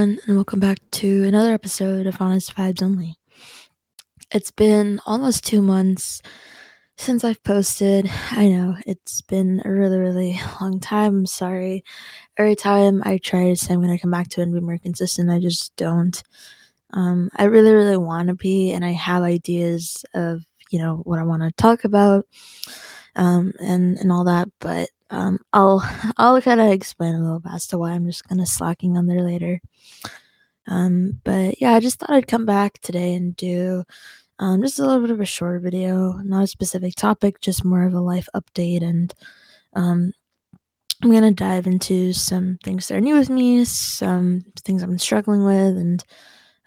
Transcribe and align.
everyone, 0.00 0.18
and 0.26 0.36
welcome 0.36 0.60
back 0.60 0.78
to 0.90 1.24
another 1.24 1.52
episode 1.52 2.06
of 2.06 2.22
Honest 2.22 2.56
Vibes 2.56 2.82
Only. 2.82 3.18
It's 4.32 4.50
been 4.50 4.98
almost 5.04 5.44
two 5.44 5.60
months 5.60 6.22
since 6.96 7.22
I've 7.22 7.42
posted. 7.44 8.10
I 8.30 8.48
know 8.48 8.76
it's 8.86 9.20
been 9.20 9.60
a 9.62 9.70
really, 9.70 9.98
really 9.98 10.40
long 10.58 10.80
time. 10.80 11.16
I'm 11.18 11.26
sorry. 11.26 11.84
Every 12.38 12.56
time 12.56 13.02
I 13.04 13.18
try 13.18 13.50
to 13.50 13.56
say 13.56 13.74
I'm 13.74 13.82
going 13.82 13.94
to 13.94 14.00
come 14.00 14.10
back 14.10 14.28
to 14.30 14.40
it 14.40 14.44
and 14.44 14.54
be 14.54 14.60
more 14.60 14.78
consistent, 14.78 15.28
I 15.28 15.38
just 15.38 15.76
don't. 15.76 16.22
Um, 16.94 17.28
I 17.36 17.44
really, 17.44 17.74
really 17.74 17.98
want 17.98 18.28
to 18.28 18.34
be, 18.34 18.72
and 18.72 18.86
I 18.86 18.92
have 18.92 19.22
ideas 19.22 20.06
of 20.14 20.42
you 20.70 20.78
know 20.78 21.02
what 21.04 21.18
I 21.18 21.24
want 21.24 21.42
to 21.42 21.52
talk 21.62 21.84
about, 21.84 22.26
um, 23.16 23.52
and 23.60 23.98
and 23.98 24.10
all 24.10 24.24
that, 24.24 24.48
but 24.60 24.88
um, 25.10 25.38
I'll 25.52 25.82
I'll 26.16 26.40
kind 26.42 26.60
of 26.60 26.70
explain 26.72 27.14
a 27.14 27.20
little 27.22 27.40
bit 27.40 27.52
as 27.52 27.66
to 27.68 27.78
why 27.78 27.92
I'm 27.92 28.06
just 28.06 28.28
kind 28.28 28.40
of 28.40 28.48
slacking 28.48 28.96
on 28.96 29.06
there 29.06 29.22
later. 29.22 29.60
Um, 30.66 31.20
but 31.24 31.60
yeah, 31.60 31.74
I 31.74 31.80
just 31.80 31.98
thought 31.98 32.10
I'd 32.10 32.28
come 32.28 32.46
back 32.46 32.80
today 32.80 33.14
and 33.14 33.34
do 33.36 33.84
um, 34.38 34.62
just 34.62 34.78
a 34.78 34.82
little 34.82 35.00
bit 35.00 35.10
of 35.10 35.20
a 35.20 35.26
shorter 35.26 35.58
video, 35.58 36.12
not 36.24 36.44
a 36.44 36.46
specific 36.46 36.94
topic, 36.94 37.40
just 37.40 37.64
more 37.64 37.84
of 37.84 37.94
a 37.94 38.00
life 38.00 38.28
update, 38.34 38.82
and 38.82 39.12
um, 39.74 40.12
I'm 41.02 41.10
gonna 41.12 41.32
dive 41.32 41.66
into 41.66 42.12
some 42.12 42.58
things 42.62 42.88
that 42.88 42.96
are 42.96 43.00
new 43.00 43.18
with 43.18 43.30
me, 43.30 43.64
some 43.64 44.44
things 44.64 44.82
I'm 44.82 44.98
struggling 44.98 45.44
with, 45.44 45.76
and 45.76 46.04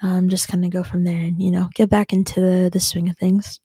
um, 0.02 0.30
just 0.30 0.48
kind 0.50 0.66
of 0.66 0.72
go 0.72 0.84
from 0.84 1.04
there, 1.04 1.20
and 1.20 1.42
you 1.42 1.52
know, 1.52 1.70
get 1.76 1.90
back 1.90 2.14
into 2.14 2.42
the, 2.42 2.70
the 2.72 2.80
swing 2.80 3.10
of 3.10 3.18
things. 3.18 3.60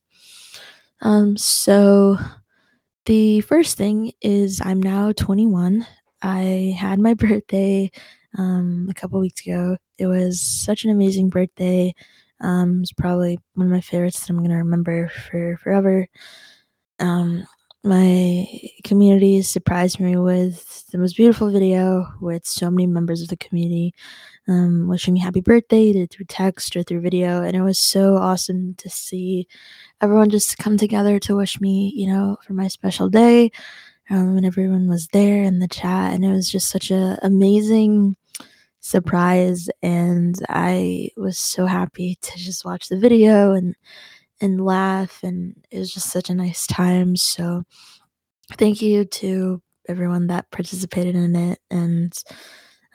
Um, 1.01 1.37
so 1.37 2.18
the 3.08 3.40
first 3.40 3.78
thing 3.78 4.12
is 4.20 4.60
I'm 4.62 4.82
now 4.82 5.12
21. 5.12 5.86
I 6.20 6.76
had 6.78 6.98
my 6.98 7.15
birthday 7.15 7.90
um, 8.37 8.87
a 8.90 8.95
couple 8.95 9.18
weeks 9.18 9.46
ago. 9.46 9.78
It 9.96 10.06
was 10.06 10.42
such 10.42 10.84
an 10.84 10.90
amazing 10.90 11.30
birthday. 11.30 11.95
Um, 12.42 12.82
it's 12.82 12.92
probably 12.92 13.38
one 13.54 13.66
of 13.66 13.73
my 13.73 13.80
favorites 13.80 14.20
that 14.20 14.30
I'm 14.30 14.42
gonna 14.42 14.59
remember 14.59 15.09
for 15.09 15.56
forever. 15.56 16.06
Um, 16.98 17.46
my 17.82 18.46
community 18.84 19.40
surprised 19.40 20.00
me 20.00 20.16
with 20.16 20.84
the 20.93 20.98
most 20.98 21.16
beautiful 21.16 21.50
video 21.50 22.12
with 22.20 22.45
so 22.45 22.70
many 22.70 22.87
members 22.87 23.22
of 23.22 23.28
the 23.28 23.38
community 23.38 23.95
um, 24.49 24.88
wishing 24.88 25.15
me 25.15 25.21
happy 25.21 25.41
birthday 25.41 25.82
either 25.82 26.07
through 26.07 26.27
text 26.27 26.74
or 26.74 26.82
through 26.82 27.02
video, 27.02 27.43
and 27.43 27.54
it 27.54 27.63
was 27.63 27.79
so 27.79 28.16
awesome 28.16 28.74
to 28.77 28.88
see 28.88 29.46
everyone 30.01 30.30
just 30.30 30.59
come 30.59 30.77
together 30.77 31.18
to 31.21 31.37
wish 31.37 31.60
me, 31.60 31.93
you 31.95 32.07
know, 32.07 32.37
for 32.46 32.55
my 32.55 32.68
special 32.68 33.09
day. 33.09 33.51
Um, 34.10 34.38
and 34.38 34.46
everyone 34.46 34.88
was 34.88 35.07
there 35.09 35.43
in 35.43 35.59
the 35.59 35.68
chat, 35.68 36.15
and 36.15 36.24
it 36.24 36.32
was 36.32 36.51
just 36.51 36.71
such 36.71 36.90
an 36.90 37.18
amazing 37.23 38.16
surprise. 38.80 39.68
And 39.82 40.35
I 40.49 41.10
was 41.16 41.38
so 41.38 41.66
happy 41.66 42.16
to 42.23 42.38
just 42.38 42.65
watch 42.65 42.88
the 42.88 42.99
video 42.99 43.52
and 43.52 43.74
and 44.40 44.65
laugh, 44.65 45.21
and 45.23 45.57
it 45.71 45.79
was 45.79 45.93
just 45.93 46.10
such 46.10 46.30
a 46.30 46.35
nice 46.35 46.66
time. 46.66 47.16
So, 47.16 47.65
thank 48.57 48.80
you 48.80 49.05
to 49.05 49.62
everyone 49.88 50.29
that 50.29 50.51
participated 50.51 51.16
in 51.16 51.35
it 51.35 51.59
and 51.71 52.12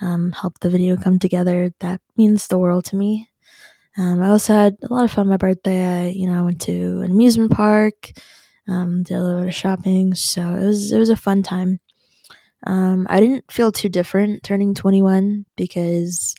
um, 0.02 0.36
the 0.62 0.70
video 0.70 0.98
come 0.98 1.20
together. 1.20 1.74
That 1.80 2.02
means 2.18 2.48
the 2.48 2.58
world 2.58 2.86
to 2.86 2.96
me. 2.96 3.30
Um, 3.98 4.22
I 4.22 4.30
also 4.30 4.54
had 4.54 4.78
a 4.82 4.94
lot 4.94 5.06
of 5.06 5.12
fun 5.12 5.28
my 5.28 5.38
birthday. 5.38 6.06
I, 6.06 6.08
you 6.10 6.28
know, 6.28 6.40
I 6.40 6.42
went 6.42 6.62
to 6.62 7.02
an 7.02 7.12
amusement 7.12 7.52
park, 7.52 8.12
um, 8.68 9.04
did 9.04 9.18
a 9.18 9.22
little 9.22 9.42
bit 9.42 9.50
of 9.50 9.56
shopping, 9.56 10.16
so 10.16 10.42
it 10.42 10.66
was 10.66 10.92
it 10.92 10.98
was 10.98 11.10
a 11.10 11.16
fun 11.16 11.44
time. 11.44 11.80
Um, 12.66 13.08
I 13.10 13.20
didn't 13.20 13.52
feel 13.52 13.72
too 13.72 13.90
different 13.90 14.44
turning 14.44 14.74
21 14.74 15.46
because 15.58 16.34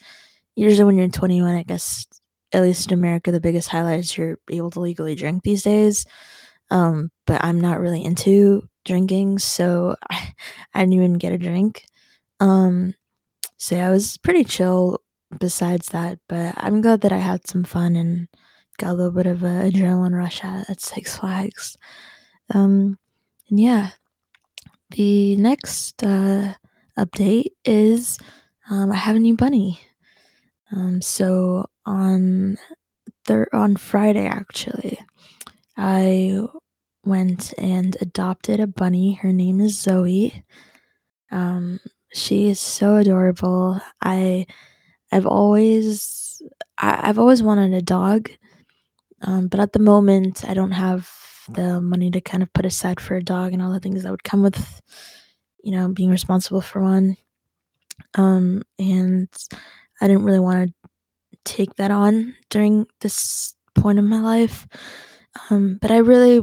usually 0.56 0.84
when 0.84 0.96
you're 0.96 1.08
21, 1.08 1.54
I 1.54 1.62
guess 1.64 2.06
at 2.52 2.62
least 2.62 2.90
in 2.90 2.98
America, 2.98 3.30
the 3.30 3.40
biggest 3.40 3.68
highlight 3.68 4.00
is 4.00 4.16
you're 4.16 4.38
able 4.50 4.70
to 4.70 4.80
legally 4.80 5.14
drink 5.14 5.42
these 5.42 5.62
days. 5.62 6.06
Um, 6.70 7.10
but 7.26 7.44
I'm 7.44 7.60
not 7.60 7.80
really 7.80 8.02
into 8.02 8.66
drinking, 8.84 9.38
so 9.40 9.96
I, 10.10 10.32
I 10.74 10.80
didn't 10.80 10.94
even 10.94 11.14
get 11.14 11.32
a 11.32 11.38
drink. 11.38 11.84
Um, 12.40 12.94
so 13.64 13.76
yeah, 13.76 13.88
I 13.88 13.92
was 13.92 14.18
pretty 14.18 14.44
chill 14.44 15.00
besides 15.40 15.86
that, 15.86 16.18
but 16.28 16.52
I'm 16.58 16.82
glad 16.82 17.00
that 17.00 17.12
I 17.12 17.16
had 17.16 17.48
some 17.48 17.64
fun 17.64 17.96
and 17.96 18.28
got 18.76 18.90
a 18.90 18.92
little 18.92 19.10
bit 19.10 19.24
of 19.24 19.42
a 19.42 19.70
adrenaline 19.70 20.14
rush 20.14 20.44
at, 20.44 20.68
at 20.68 20.82
Six 20.82 21.16
Flags. 21.16 21.78
Um, 22.50 22.98
and 23.48 23.58
yeah, 23.58 23.92
the 24.90 25.36
next 25.36 26.04
uh, 26.04 26.52
update 26.98 27.52
is 27.64 28.18
um, 28.68 28.92
I 28.92 28.96
have 28.96 29.16
a 29.16 29.18
new 29.18 29.34
bunny. 29.34 29.80
Um, 30.70 31.00
so 31.00 31.64
on 31.86 32.58
thir- 33.24 33.48
on 33.54 33.76
Friday 33.76 34.26
actually, 34.26 34.98
I 35.74 36.42
went 37.02 37.54
and 37.56 37.96
adopted 38.02 38.60
a 38.60 38.66
bunny. 38.66 39.14
Her 39.14 39.32
name 39.32 39.62
is 39.62 39.80
Zoe. 39.80 40.44
Um, 41.30 41.80
she 42.14 42.48
is 42.48 42.60
so 42.60 42.96
adorable. 42.96 43.80
I 44.00 44.46
I've 45.12 45.26
always 45.26 46.40
I, 46.78 47.06
have 47.06 47.18
always 47.18 47.42
wanted 47.42 47.74
a 47.74 47.82
dog, 47.82 48.30
um, 49.22 49.48
but 49.48 49.60
at 49.60 49.72
the 49.72 49.80
moment 49.80 50.48
I 50.48 50.54
don't 50.54 50.70
have 50.70 51.10
the 51.48 51.80
money 51.80 52.10
to 52.12 52.20
kind 52.20 52.42
of 52.42 52.52
put 52.52 52.64
aside 52.64 53.00
for 53.00 53.16
a 53.16 53.22
dog 53.22 53.52
and 53.52 53.60
all 53.60 53.72
the 53.72 53.80
things 53.80 54.02
that 54.02 54.10
would 54.10 54.24
come 54.24 54.42
with, 54.42 54.80
you 55.62 55.72
know, 55.72 55.88
being 55.88 56.10
responsible 56.10 56.60
for 56.60 56.80
one. 56.80 57.16
Um, 58.14 58.62
and 58.78 59.28
I 60.00 60.06
didn't 60.06 60.24
really 60.24 60.40
want 60.40 60.68
to 60.70 61.38
take 61.44 61.74
that 61.76 61.90
on 61.90 62.34
during 62.48 62.86
this 63.00 63.54
point 63.74 63.98
in 63.98 64.06
my 64.06 64.20
life. 64.20 64.66
Um, 65.50 65.78
but 65.82 65.90
I 65.90 65.98
really 65.98 66.42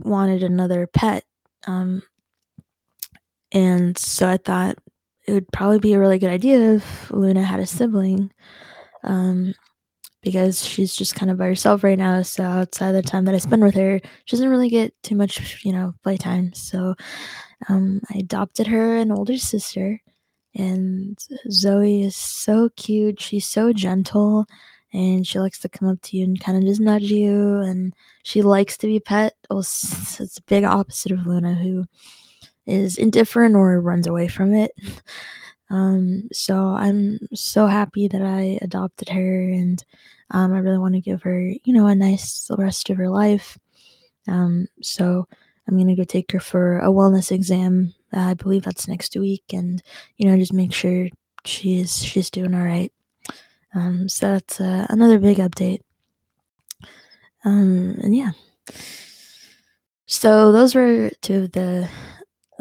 wanted 0.00 0.42
another 0.42 0.86
pet. 0.86 1.24
Um, 1.66 2.02
and 3.52 3.96
so 3.96 4.28
I 4.28 4.36
thought 4.36 4.78
it 5.32 5.36
would 5.36 5.52
probably 5.52 5.78
be 5.78 5.94
a 5.94 5.98
really 5.98 6.18
good 6.18 6.30
idea 6.30 6.74
if 6.74 7.10
Luna 7.10 7.42
had 7.42 7.58
a 7.58 7.66
sibling. 7.66 8.30
Um, 9.02 9.54
because 10.20 10.64
she's 10.64 10.94
just 10.94 11.14
kind 11.14 11.30
of 11.30 11.38
by 11.38 11.46
herself 11.46 11.82
right 11.82 11.98
now. 11.98 12.20
So 12.22 12.44
outside 12.44 12.92
the 12.92 13.02
time 13.02 13.24
that 13.24 13.34
I 13.34 13.38
spend 13.38 13.62
with 13.64 13.74
her, 13.74 13.98
she 14.24 14.36
doesn't 14.36 14.48
really 14.48 14.68
get 14.68 14.94
too 15.02 15.16
much, 15.16 15.64
you 15.64 15.72
know, 15.72 15.94
playtime. 16.02 16.52
So 16.52 16.94
um, 17.68 18.00
I 18.12 18.18
adopted 18.18 18.66
her 18.68 18.98
an 18.98 19.10
older 19.10 19.38
sister, 19.38 20.00
and 20.54 21.18
Zoe 21.50 22.02
is 22.02 22.14
so 22.14 22.68
cute. 22.76 23.20
She's 23.20 23.46
so 23.46 23.72
gentle, 23.72 24.46
and 24.92 25.26
she 25.26 25.40
likes 25.40 25.58
to 25.60 25.68
come 25.68 25.88
up 25.88 26.00
to 26.02 26.16
you 26.18 26.24
and 26.24 26.38
kind 26.38 26.58
of 26.58 26.64
just 26.64 26.80
nudge 26.80 27.10
you. 27.10 27.56
And 27.56 27.94
she 28.22 28.42
likes 28.42 28.76
to 28.78 28.86
be 28.86 29.00
pet. 29.00 29.34
It's, 29.50 30.20
it's 30.20 30.38
a 30.38 30.42
big 30.42 30.64
opposite 30.64 31.12
of 31.12 31.26
Luna, 31.26 31.54
who 31.54 31.84
is 32.66 32.98
indifferent 32.98 33.56
or 33.56 33.80
runs 33.80 34.06
away 34.06 34.28
from 34.28 34.54
it. 34.54 34.72
Um, 35.70 36.28
so 36.34 36.66
I'm 36.66 37.18
so 37.32 37.66
happy 37.66 38.06
that 38.06 38.20
I 38.20 38.58
adopted 38.60 39.08
her, 39.08 39.40
and 39.48 39.82
um, 40.30 40.52
I 40.52 40.58
really 40.58 40.78
want 40.78 40.94
to 40.94 41.00
give 41.00 41.22
her, 41.22 41.40
you 41.40 41.72
know, 41.72 41.86
a 41.86 41.94
nice 41.94 42.46
rest 42.58 42.90
of 42.90 42.98
her 42.98 43.08
life. 43.08 43.58
Um, 44.28 44.68
so 44.82 45.26
I'm 45.66 45.78
gonna 45.78 45.96
go 45.96 46.04
take 46.04 46.30
her 46.32 46.40
for 46.40 46.78
a 46.80 46.88
wellness 46.88 47.32
exam. 47.32 47.94
Uh, 48.14 48.20
I 48.20 48.34
believe 48.34 48.64
that's 48.64 48.86
next 48.86 49.16
week, 49.16 49.44
and 49.52 49.82
you 50.18 50.28
know, 50.28 50.36
just 50.36 50.52
make 50.52 50.74
sure 50.74 51.08
she's 51.46 52.04
she's 52.04 52.30
doing 52.30 52.54
all 52.54 52.64
right. 52.64 52.92
Um, 53.74 54.08
so 54.08 54.32
that's 54.32 54.60
uh, 54.60 54.86
another 54.90 55.18
big 55.18 55.38
update. 55.38 55.80
Um, 57.44 57.98
and 58.02 58.14
yeah. 58.14 58.32
So 60.06 60.52
those 60.52 60.74
were 60.74 61.10
two 61.22 61.44
of 61.44 61.52
the 61.52 61.88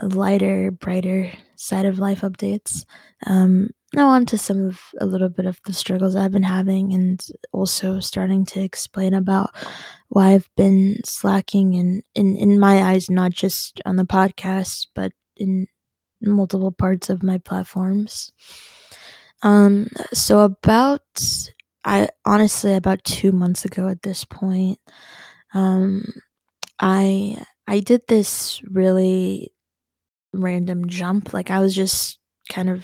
lighter, 0.01 0.71
brighter 0.71 1.31
side 1.55 1.85
of 1.85 1.99
life 1.99 2.21
updates. 2.21 2.85
Um, 3.27 3.69
now 3.93 4.07
on 4.09 4.25
to 4.27 4.37
some 4.37 4.65
of 4.65 4.79
a 4.99 5.05
little 5.05 5.29
bit 5.29 5.45
of 5.45 5.59
the 5.65 5.73
struggles 5.73 6.15
I've 6.15 6.31
been 6.31 6.43
having, 6.43 6.93
and 6.93 7.25
also 7.51 7.99
starting 7.99 8.45
to 8.47 8.61
explain 8.61 9.13
about 9.13 9.51
why 10.09 10.33
I've 10.33 10.49
been 10.55 11.01
slacking, 11.03 11.75
and 11.75 12.03
in 12.15 12.35
in 12.37 12.59
my 12.59 12.83
eyes, 12.83 13.09
not 13.09 13.31
just 13.31 13.81
on 13.85 13.97
the 13.97 14.05
podcast, 14.05 14.87
but 14.95 15.11
in 15.35 15.67
multiple 16.21 16.71
parts 16.71 17.09
of 17.09 17.23
my 17.23 17.37
platforms. 17.39 18.31
Um, 19.43 19.87
so 20.13 20.41
about 20.41 21.01
I 21.83 22.09
honestly 22.25 22.75
about 22.75 23.03
two 23.03 23.31
months 23.31 23.65
ago 23.65 23.87
at 23.87 24.03
this 24.03 24.23
point, 24.23 24.79
um, 25.53 26.05
I 26.79 27.43
I 27.67 27.79
did 27.79 28.01
this 28.07 28.61
really 28.69 29.51
random 30.33 30.87
jump. 30.87 31.33
Like 31.33 31.51
I 31.51 31.59
was 31.59 31.75
just 31.75 32.19
kind 32.49 32.69
of 32.69 32.83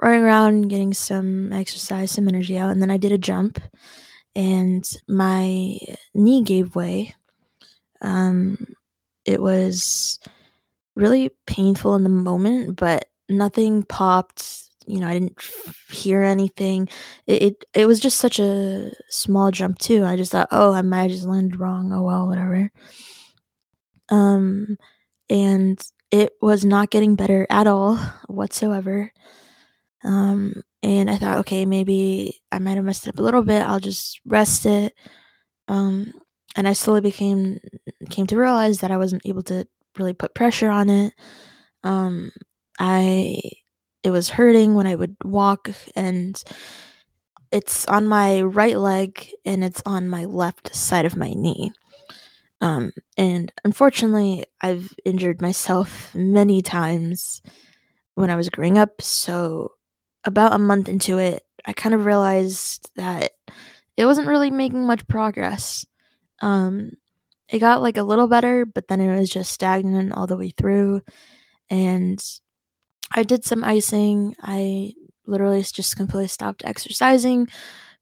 running 0.00 0.22
around, 0.22 0.68
getting 0.68 0.94
some 0.94 1.52
exercise, 1.52 2.10
some 2.12 2.28
energy 2.28 2.56
out, 2.58 2.70
and 2.70 2.80
then 2.82 2.90
I 2.90 2.96
did 2.96 3.12
a 3.12 3.18
jump, 3.18 3.60
and 4.36 4.88
my 5.08 5.78
knee 6.14 6.42
gave 6.42 6.76
way. 6.76 7.14
Um, 8.02 8.58
it 9.24 9.40
was 9.42 10.20
really 10.96 11.30
painful 11.46 11.94
in 11.96 12.02
the 12.04 12.08
moment, 12.08 12.76
but 12.76 13.06
nothing 13.28 13.82
popped. 13.84 14.64
you 14.86 15.00
know, 15.00 15.08
I 15.08 15.14
didn't 15.14 15.38
hear 15.90 16.22
anything. 16.22 16.88
It, 17.26 17.42
it 17.42 17.64
it 17.74 17.86
was 17.86 18.00
just 18.00 18.18
such 18.18 18.38
a 18.40 18.90
small 19.10 19.50
jump 19.50 19.78
too. 19.78 20.04
I 20.04 20.16
just 20.16 20.32
thought, 20.32 20.48
oh, 20.52 20.72
I 20.72 20.82
might 20.82 21.02
have 21.02 21.10
just 21.10 21.26
landed 21.26 21.60
wrong. 21.60 21.92
Oh 21.92 22.02
well, 22.02 22.26
whatever. 22.28 22.70
Um, 24.10 24.78
and 25.30 25.80
it 26.10 26.32
was 26.40 26.64
not 26.64 26.90
getting 26.90 27.14
better 27.14 27.46
at 27.50 27.66
all 27.66 27.96
whatsoever. 28.28 29.12
Um, 30.04 30.62
and 30.82 31.10
I 31.10 31.16
thought, 31.16 31.38
okay, 31.38 31.66
maybe 31.66 32.40
I 32.52 32.58
might 32.58 32.76
have 32.76 32.84
messed 32.84 33.06
it 33.06 33.10
up 33.10 33.18
a 33.18 33.22
little 33.22 33.42
bit. 33.42 33.62
I'll 33.62 33.80
just 33.80 34.20
rest 34.24 34.64
it. 34.64 34.94
Um, 35.66 36.12
and 36.56 36.66
I 36.68 36.72
slowly 36.72 37.00
became 37.00 37.58
came 38.10 38.26
to 38.28 38.36
realize 38.36 38.80
that 38.80 38.90
I 38.90 38.96
wasn't 38.96 39.22
able 39.26 39.42
to 39.44 39.66
really 39.98 40.14
put 40.14 40.34
pressure 40.34 40.70
on 40.70 40.88
it. 40.88 41.12
Um, 41.84 42.32
I 42.78 43.40
it 44.02 44.10
was 44.10 44.30
hurting 44.30 44.74
when 44.74 44.86
I 44.86 44.94
would 44.94 45.16
walk, 45.24 45.70
and 45.94 46.42
it's 47.50 47.86
on 47.86 48.06
my 48.06 48.42
right 48.42 48.78
leg 48.78 49.28
and 49.44 49.64
it's 49.64 49.82
on 49.86 50.08
my 50.08 50.24
left 50.24 50.74
side 50.74 51.04
of 51.04 51.16
my 51.16 51.32
knee. 51.34 51.72
Um, 52.60 52.92
and 53.16 53.52
unfortunately, 53.64 54.44
I've 54.60 54.92
injured 55.04 55.40
myself 55.42 56.14
many 56.14 56.62
times 56.62 57.40
when 58.14 58.30
I 58.30 58.36
was 58.36 58.50
growing 58.50 58.78
up. 58.78 59.00
So, 59.00 59.72
about 60.24 60.52
a 60.52 60.58
month 60.58 60.88
into 60.88 61.18
it, 61.18 61.44
I 61.64 61.72
kind 61.72 61.94
of 61.94 62.04
realized 62.06 62.90
that 62.96 63.32
it 63.96 64.06
wasn't 64.06 64.28
really 64.28 64.50
making 64.50 64.86
much 64.86 65.06
progress. 65.06 65.86
Um, 66.40 66.92
it 67.48 67.60
got 67.60 67.82
like 67.82 67.96
a 67.96 68.02
little 68.02 68.28
better, 68.28 68.66
but 68.66 68.88
then 68.88 69.00
it 69.00 69.18
was 69.18 69.30
just 69.30 69.52
stagnant 69.52 70.12
all 70.12 70.26
the 70.26 70.36
way 70.36 70.50
through. 70.50 71.02
And 71.70 72.22
I 73.12 73.22
did 73.22 73.44
some 73.44 73.64
icing. 73.64 74.34
I 74.40 74.94
literally 75.26 75.62
just 75.62 75.96
completely 75.96 76.28
stopped 76.28 76.64
exercising, 76.64 77.48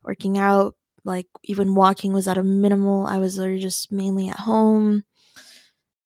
working 0.05 0.39
out, 0.39 0.76
like 1.07 1.29
even 1.45 1.75
walking 1.75 2.13
was 2.13 2.29
at 2.29 2.37
a 2.37 2.43
minimal. 2.43 3.07
I 3.07 3.19
was 3.19 3.37
just 3.37 3.93
mainly 3.93 4.29
at 4.29 4.41
home. 4.41 5.05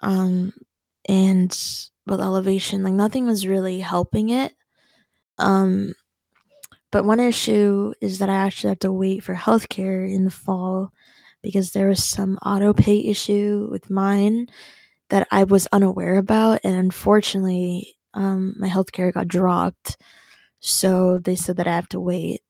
Um 0.01 0.53
and 1.09 1.51
with 2.07 2.21
elevation, 2.21 2.83
like 2.85 2.93
nothing 2.93 3.27
was 3.27 3.47
really 3.47 3.81
helping 3.81 4.29
it. 4.31 4.53
Um 5.39 5.95
but 6.93 7.05
one 7.05 7.21
issue 7.21 7.93
is 8.01 8.19
that 8.19 8.29
I 8.29 8.35
actually 8.35 8.71
have 8.71 8.81
to 8.81 8.93
wait 8.93 9.23
for 9.25 9.35
healthcare 9.35 10.13
in 10.13 10.25
the 10.25 10.31
fall 10.31 10.93
because 11.43 11.71
there 11.71 11.89
was 11.89 12.05
some 12.05 12.39
auto 12.45 12.73
pay 12.75 12.99
issue 13.07 13.69
with 13.71 13.91
mine 13.91 14.49
that 15.09 15.27
I 15.31 15.45
was 15.45 15.69
unaware 15.73 16.17
about 16.17 16.61
and 16.65 16.77
unfortunately 16.77 17.97
um 18.15 18.55
my 18.59 18.69
healthcare 18.69 19.13
got 19.13 19.29
dropped. 19.29 19.97
So 20.61 21.19
they 21.19 21.37
said 21.37 21.57
that 21.57 21.67
I 21.67 21.75
have 21.75 21.89
to 21.91 22.01
wait 22.01 22.43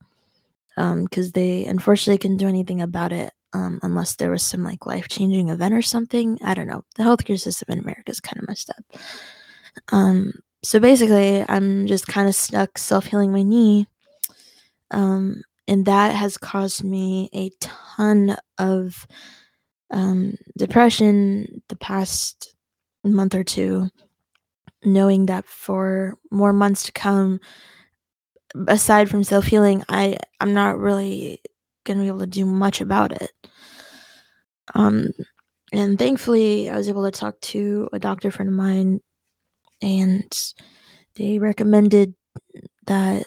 because 0.80 1.26
um, 1.26 1.32
they 1.34 1.64
unfortunately 1.66 2.18
couldn't 2.18 2.38
do 2.38 2.48
anything 2.48 2.80
about 2.80 3.12
it 3.12 3.32
um, 3.52 3.80
unless 3.82 4.16
there 4.16 4.30
was 4.30 4.42
some 4.42 4.62
like 4.62 4.86
life 4.86 5.08
changing 5.08 5.48
event 5.48 5.74
or 5.74 5.82
something. 5.82 6.38
I 6.42 6.54
don't 6.54 6.68
know. 6.68 6.84
The 6.96 7.02
healthcare 7.02 7.38
system 7.38 7.66
in 7.70 7.78
America 7.80 8.10
is 8.10 8.20
kind 8.20 8.38
of 8.42 8.48
messed 8.48 8.70
up. 8.70 9.00
Um, 9.92 10.32
so 10.62 10.80
basically, 10.80 11.44
I'm 11.48 11.86
just 11.86 12.06
kind 12.06 12.28
of 12.28 12.34
stuck 12.34 12.78
self 12.78 13.06
healing 13.06 13.32
my 13.32 13.42
knee. 13.42 13.86
Um, 14.90 15.42
and 15.68 15.84
that 15.86 16.14
has 16.14 16.36
caused 16.36 16.82
me 16.82 17.28
a 17.34 17.50
ton 17.60 18.36
of 18.58 19.06
um, 19.90 20.36
depression 20.56 21.62
the 21.68 21.76
past 21.76 22.54
month 23.04 23.34
or 23.34 23.44
two, 23.44 23.88
knowing 24.84 25.26
that 25.26 25.46
for 25.46 26.16
more 26.30 26.52
months 26.52 26.84
to 26.84 26.92
come, 26.92 27.40
aside 28.68 29.10
from 29.10 29.24
self 29.24 29.46
healing, 29.46 29.84
I 29.88 30.18
I'm 30.40 30.54
not 30.54 30.78
really 30.78 31.40
gonna 31.84 32.02
be 32.02 32.08
able 32.08 32.20
to 32.20 32.26
do 32.26 32.44
much 32.46 32.80
about 32.80 33.12
it. 33.12 33.30
Um, 34.74 35.10
and 35.72 35.98
thankfully, 35.98 36.68
I 36.70 36.76
was 36.76 36.88
able 36.88 37.04
to 37.04 37.16
talk 37.16 37.40
to 37.40 37.88
a 37.92 37.98
doctor 37.98 38.30
friend 38.30 38.48
of 38.48 38.54
mine, 38.56 39.00
and 39.82 40.52
they 41.16 41.38
recommended 41.38 42.14
that 42.86 43.26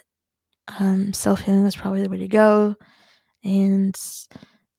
um, 0.79 1.13
self 1.13 1.41
healing 1.41 1.63
was 1.63 1.75
probably 1.75 2.03
the 2.03 2.09
way 2.09 2.17
to 2.17 2.27
go. 2.27 2.75
And 3.43 3.95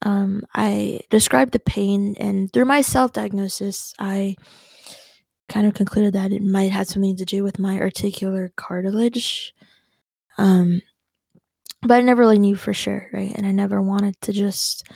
um, 0.03 0.43
I 0.55 1.01
described 1.11 1.53
the 1.53 1.61
pain, 1.61 2.17
and 2.19 2.53
through 2.53 2.67
my 2.67 2.83
self 2.83 3.13
diagnosis, 3.13 3.95
I 3.99 4.37
kind 5.49 5.67
of 5.67 5.75
concluded 5.75 6.15
that 6.15 6.33
it 6.33 6.43
might 6.43 6.73
have 6.73 6.87
something 6.87 7.17
to 7.17 7.25
do 7.25 7.43
with 7.43 7.59
my 7.59 7.79
articular 7.81 8.53
cartilage. 8.57 9.54
Um, 10.39 10.83
but 11.83 11.93
I 11.93 12.01
never 12.01 12.23
really 12.23 12.39
knew 12.39 12.57
for 12.57 12.73
sure, 12.73 13.09
right? 13.13 13.33
And 13.35 13.47
I 13.47 13.53
never 13.53 13.83
wanted 13.83 14.21
to 14.23 14.33
just 14.33 14.89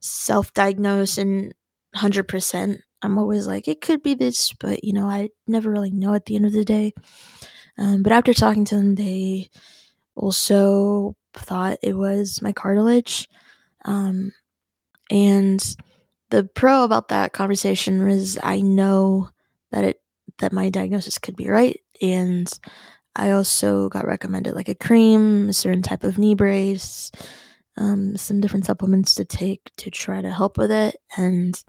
self 0.00 0.52
diagnose 0.52 1.18
and 1.18 1.54
100%. 1.96 2.80
I'm 3.02 3.18
always 3.18 3.46
like, 3.46 3.68
it 3.68 3.80
could 3.80 4.02
be 4.02 4.14
this, 4.14 4.52
but 4.54 4.82
you 4.82 4.92
know, 4.92 5.06
I 5.06 5.28
never 5.46 5.70
really 5.70 5.90
know 5.90 6.14
at 6.14 6.24
the 6.26 6.36
end 6.36 6.46
of 6.46 6.52
the 6.52 6.64
day. 6.64 6.92
Um, 7.78 8.02
but 8.02 8.12
after 8.12 8.32
talking 8.32 8.64
to 8.66 8.76
them, 8.76 8.94
they 8.94 9.50
also 10.16 11.16
thought 11.34 11.78
it 11.82 11.96
was 11.96 12.40
my 12.40 12.52
cartilage. 12.52 13.28
Um, 13.84 14.32
and 15.10 15.76
the 16.30 16.44
pro 16.44 16.84
about 16.84 17.08
that 17.08 17.32
conversation 17.32 18.06
was 18.06 18.38
I 18.42 18.60
know 18.60 19.30
that 19.70 19.84
it 19.84 20.00
that 20.38 20.52
my 20.52 20.68
diagnosis 20.68 21.18
could 21.18 21.36
be 21.36 21.48
right 21.48 21.80
and 22.02 22.50
I 23.16 23.30
also 23.30 23.88
got 23.88 24.06
recommended 24.06 24.54
like 24.54 24.68
a 24.68 24.74
cream, 24.74 25.48
a 25.48 25.52
certain 25.52 25.82
type 25.82 26.04
of 26.04 26.18
knee 26.18 26.34
brace, 26.34 27.10
um, 27.76 28.16
some 28.16 28.40
different 28.40 28.66
supplements 28.66 29.14
to 29.16 29.24
take 29.24 29.70
to 29.78 29.90
try 29.90 30.20
to 30.20 30.30
help 30.30 30.58
with 30.58 30.70
it. 30.70 30.96
And 31.16 31.62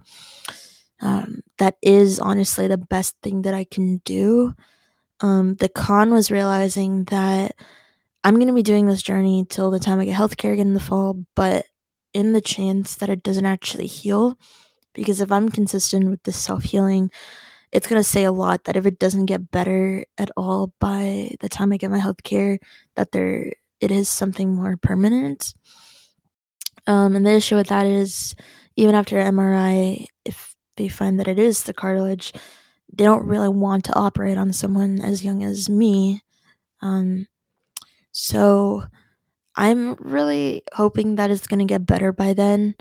um, 1.02 1.42
that 1.58 1.78
is 1.82 2.20
honestly 2.20 2.68
the 2.68 2.78
best 2.78 3.16
thing 3.22 3.44
that 3.44 3.54
I 3.54 3.64
can 3.64 3.98
do. 4.06 4.54
Um, 5.22 5.56
the 5.56 5.70
con 5.70 6.12
was 6.12 6.32
realizing 6.32 7.06
that 7.06 7.56
I'm 8.24 8.36
going 8.36 8.48
to 8.48 8.54
be 8.54 8.64
doing 8.64 8.88
this 8.88 9.04
journey 9.04 9.46
till 9.50 9.72
the 9.72 9.80
time 9.80 10.00
I 10.00 10.06
get 10.06 10.18
healthcare 10.18 10.54
again 10.54 10.68
in 10.68 10.74
the 10.74 10.80
fall, 10.80 11.24
but 11.36 11.66
in 12.14 12.34
the 12.34 12.42
chance 12.42 12.96
that 12.96 13.10
it 13.10 13.24
doesn't 13.24 13.46
actually 13.46 13.88
heal, 13.88 14.38
because 14.94 15.22
if 15.22 15.32
I'm 15.32 15.50
consistent 15.50 16.10
with 16.10 16.24
this 16.24 16.38
self 16.38 16.64
healing, 16.64 17.12
it's 17.72 17.88
going 17.88 18.00
to 18.00 18.08
say 18.08 18.24
a 18.24 18.32
lot 18.32 18.64
that 18.66 18.76
if 18.76 18.86
it 18.86 19.00
doesn't 19.00 19.26
get 19.26 19.52
better 19.52 20.06
at 20.18 20.32
all 20.38 20.74
by 20.80 21.32
the 21.42 21.50
time 21.50 21.74
I 21.74 21.78
get 21.78 21.92
my 21.92 22.00
health 22.00 22.24
care, 22.24 22.60
that 22.96 23.12
there 23.12 23.54
it 23.82 23.92
is 23.92 24.10
something 24.10 24.54
more 24.54 24.78
permanent. 24.78 25.54
Um, 26.88 27.16
and 27.16 27.26
the 27.26 27.32
issue 27.32 27.56
with 27.56 27.68
that 27.68 27.86
is 27.86 28.36
even 28.76 28.96
after 28.96 29.18
MRI, 29.18 30.06
if 30.24 30.56
they 30.78 30.88
find 30.88 31.20
that 31.20 31.28
it 31.28 31.40
is 31.40 31.64
the 31.64 31.74
cartilage, 31.74 32.34
they 32.94 33.04
don't 33.04 33.26
really 33.26 33.50
want 33.50 33.86
to 33.86 33.96
operate 33.96 34.38
on 34.38 34.54
someone 34.54 35.02
as 35.02 35.24
young 35.24 35.44
as 35.44 35.70
me. 35.70 36.22
Um, 36.82 37.28
so 38.12 38.84
I'm 39.56 39.96
really 39.96 40.64
hoping 40.74 41.16
that 41.16 41.32
it's 41.32 41.48
going 41.48 41.60
to 41.60 41.66
get 41.66 41.86
better 41.86 42.12
by 42.12 42.34
then. 42.34 42.76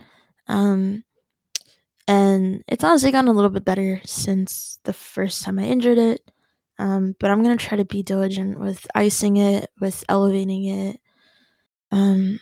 Um, 0.49 1.05
and 2.09 2.63
it's 2.69 2.85
honestly 2.85 3.11
gotten 3.13 3.29
a 3.29 3.33
little 3.33 3.51
bit 3.51 3.65
better 3.65 4.01
since 4.05 4.79
the 4.85 4.93
first 4.93 5.43
time 5.45 5.59
I 5.59 5.65
injured 5.65 5.99
it. 5.99 6.31
Um, 6.79 7.15
but 7.21 7.31
I'm 7.31 7.43
gonna 7.43 7.57
try 7.57 7.77
to 7.79 7.85
be 7.85 8.03
diligent 8.03 8.59
with 8.59 8.87
icing 8.95 9.37
it, 9.39 9.71
with 9.81 10.05
elevating 10.09 10.65
it, 10.67 11.01
um, 11.93 12.41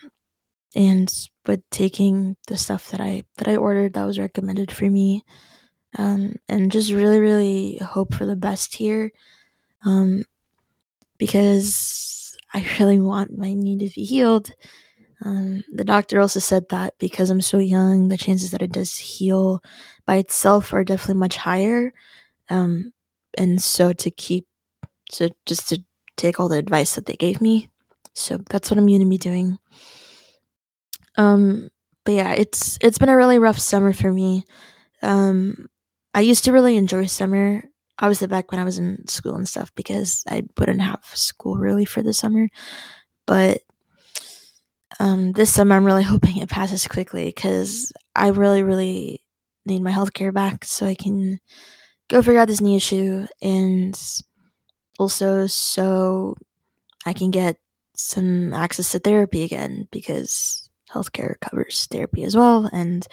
and 0.74 1.12
with 1.46 1.62
taking 1.70 2.36
the 2.48 2.56
stuff 2.58 2.90
that 2.90 3.00
I 3.00 3.24
that 3.38 3.48
I 3.48 3.56
ordered 3.56 3.94
that 3.94 4.04
was 4.06 4.18
recommended 4.18 4.72
for 4.72 4.86
me, 4.90 5.24
um, 5.98 6.36
and 6.48 6.72
just 6.72 6.92
really, 6.92 7.20
really 7.20 7.78
hope 7.78 8.14
for 8.14 8.26
the 8.26 8.36
best 8.36 8.74
here, 8.76 9.12
um, 9.84 10.24
because 11.18 12.36
I 12.54 12.66
really 12.78 13.00
want 13.00 13.36
my 13.38 13.52
knee 13.54 13.78
to 13.78 13.94
be 13.94 14.04
healed. 14.04 14.52
Um, 15.24 15.62
the 15.72 15.84
doctor 15.84 16.20
also 16.20 16.40
said 16.40 16.68
that 16.70 16.94
because 16.98 17.30
I'm 17.30 17.40
so 17.40 17.58
young, 17.58 18.08
the 18.08 18.16
chances 18.16 18.50
that 18.50 18.62
it 18.62 18.72
does 18.72 18.96
heal 18.96 19.62
by 20.06 20.16
itself 20.16 20.72
are 20.72 20.84
definitely 20.84 21.20
much 21.20 21.36
higher. 21.36 21.92
Um, 22.50 22.92
and 23.38 23.62
so 23.62 23.92
to 23.92 24.10
keep, 24.10 24.46
so 25.10 25.28
just 25.46 25.68
to 25.68 25.82
take 26.16 26.40
all 26.40 26.48
the 26.48 26.58
advice 26.58 26.94
that 26.96 27.06
they 27.06 27.14
gave 27.14 27.40
me. 27.40 27.68
So 28.14 28.38
that's 28.50 28.70
what 28.70 28.78
I'm 28.78 28.86
going 28.86 29.00
to 29.00 29.06
be 29.06 29.18
doing. 29.18 29.58
Um, 31.16 31.70
but 32.04 32.12
yeah, 32.12 32.32
it's 32.32 32.78
it's 32.80 32.98
been 32.98 33.08
a 33.08 33.16
really 33.16 33.38
rough 33.38 33.58
summer 33.58 33.92
for 33.92 34.12
me. 34.12 34.44
Um, 35.02 35.68
I 36.14 36.20
used 36.20 36.44
to 36.44 36.52
really 36.52 36.76
enjoy 36.76 37.06
summer. 37.06 37.62
Obviously, 37.98 38.26
back 38.26 38.50
when 38.50 38.60
I 38.60 38.64
was 38.64 38.78
in 38.78 39.06
school 39.06 39.36
and 39.36 39.48
stuff, 39.48 39.72
because 39.74 40.24
I 40.28 40.42
wouldn't 40.58 40.80
have 40.80 41.04
school 41.14 41.56
really 41.56 41.84
for 41.84 42.02
the 42.02 42.12
summer. 42.12 42.48
But 43.26 43.62
um, 45.00 45.32
this 45.32 45.52
summer, 45.52 45.76
I'm 45.76 45.84
really 45.84 46.02
hoping 46.12 46.38
it 46.38 46.48
passes 46.48 46.86
quickly 46.86 47.26
because 47.26 47.92
I 48.14 48.28
really, 48.28 48.62
really 48.62 49.20
need 49.66 49.82
my 49.82 49.90
health 49.90 50.12
care 50.12 50.32
back 50.32 50.64
so 50.64 50.86
I 50.86 50.94
can 50.94 51.38
go 52.08 52.20
figure 52.22 52.40
out 52.40 52.48
this 52.48 52.60
knee 52.60 52.76
issue 52.76 53.26
and 53.40 53.98
also 54.98 55.46
so 55.46 56.36
I 57.06 57.12
can 57.12 57.30
get 57.30 57.56
some 57.94 58.52
access 58.52 58.92
to 58.92 58.98
therapy 58.98 59.44
again 59.44 59.88
because 59.90 60.68
healthcare 60.90 61.40
covers 61.40 61.86
therapy 61.90 62.24
as 62.24 62.36
well, 62.36 62.68
and 62.72 63.06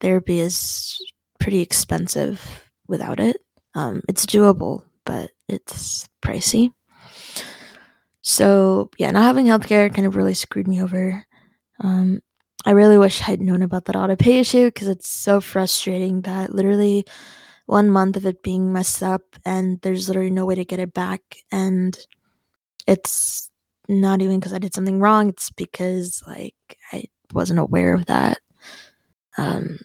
therapy 0.00 0.40
is 0.40 0.98
pretty 1.40 1.60
expensive 1.60 2.64
without 2.88 3.20
it. 3.20 3.38
Um, 3.74 4.02
it's 4.08 4.26
doable, 4.26 4.82
but 5.04 5.30
it's 5.48 6.08
pricey. 6.22 6.72
So 8.26 8.90
yeah, 8.98 9.12
not 9.12 9.22
having 9.22 9.46
healthcare 9.46 9.94
kind 9.94 10.04
of 10.04 10.16
really 10.16 10.34
screwed 10.34 10.66
me 10.66 10.82
over. 10.82 11.24
Um, 11.78 12.20
I 12.64 12.72
really 12.72 12.98
wish 12.98 13.22
I'd 13.22 13.40
known 13.40 13.62
about 13.62 13.84
that 13.84 13.94
auto 13.94 14.16
pay 14.16 14.40
issue 14.40 14.64
because 14.66 14.88
it's 14.88 15.08
so 15.08 15.40
frustrating 15.40 16.22
that 16.22 16.52
literally 16.52 17.04
one 17.66 17.88
month 17.88 18.16
of 18.16 18.26
it 18.26 18.42
being 18.42 18.72
messed 18.72 19.00
up 19.00 19.22
and 19.44 19.80
there's 19.82 20.08
literally 20.08 20.30
no 20.30 20.44
way 20.44 20.56
to 20.56 20.64
get 20.64 20.80
it 20.80 20.92
back. 20.92 21.20
And 21.52 21.96
it's 22.88 23.48
not 23.88 24.20
even 24.20 24.40
because 24.40 24.52
I 24.52 24.58
did 24.58 24.74
something 24.74 24.98
wrong, 24.98 25.28
it's 25.28 25.50
because 25.50 26.20
like 26.26 26.56
I 26.92 27.04
wasn't 27.32 27.60
aware 27.60 27.94
of 27.94 28.06
that. 28.06 28.38
Um, 29.38 29.78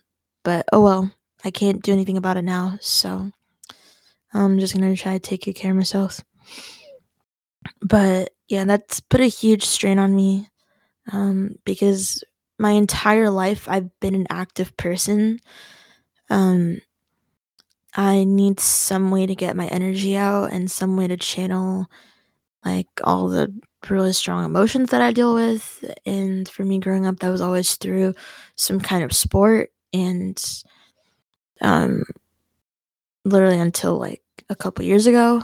but 0.44 0.66
oh 0.74 0.82
well, 0.82 1.12
I 1.46 1.52
can't 1.52 1.84
do 1.84 1.94
anything 1.94 2.18
about 2.18 2.38
it 2.38 2.44
now. 2.44 2.80
So 2.82 3.32
I'm 4.34 4.58
just 4.58 4.74
gonna 4.74 4.96
try 4.96 5.14
to 5.14 5.20
take 5.20 5.46
good 5.46 5.54
care 5.54 5.70
of 5.70 5.78
myself. 5.78 6.22
But 7.82 8.34
yeah, 8.48 8.66
that's 8.66 9.00
put 9.00 9.22
a 9.22 9.28
huge 9.28 9.64
strain 9.66 10.00
on 10.00 10.16
me 10.16 10.50
um, 11.12 11.56
because 11.66 12.24
my 12.60 12.72
entire 12.72 13.30
life 13.30 13.68
I've 13.70 13.90
been 14.00 14.16
an 14.16 14.28
active 14.30 14.76
person. 14.78 15.40
Um, 16.30 16.82
I 17.96 18.24
need 18.24 18.60
some 18.60 19.12
way 19.12 19.26
to 19.26 19.36
get 19.36 19.56
my 19.56 19.68
energy 19.68 20.16
out 20.16 20.52
and 20.54 20.72
some 20.72 20.96
way 20.96 21.08
to 21.08 21.18
channel 21.18 21.88
like 22.66 22.88
all 23.04 23.28
the 23.30 23.54
really 23.90 24.14
strong 24.14 24.46
emotions 24.46 24.92
that 24.92 25.02
I 25.02 25.12
deal 25.12 25.34
with. 25.34 25.84
And 26.06 26.48
for 26.48 26.64
me 26.64 26.80
growing 26.80 27.06
up, 27.06 27.20
that 27.20 27.30
was 27.30 27.42
always 27.42 27.76
through 27.76 28.16
some 28.56 28.80
kind 28.80 29.04
of 29.04 29.14
sport 29.14 29.72
and 29.94 30.42
um 31.62 32.04
literally 33.26 33.60
until 33.60 33.98
like 33.98 34.22
a 34.50 34.56
couple 34.56 34.86
years 34.86 35.08
ago. 35.08 35.44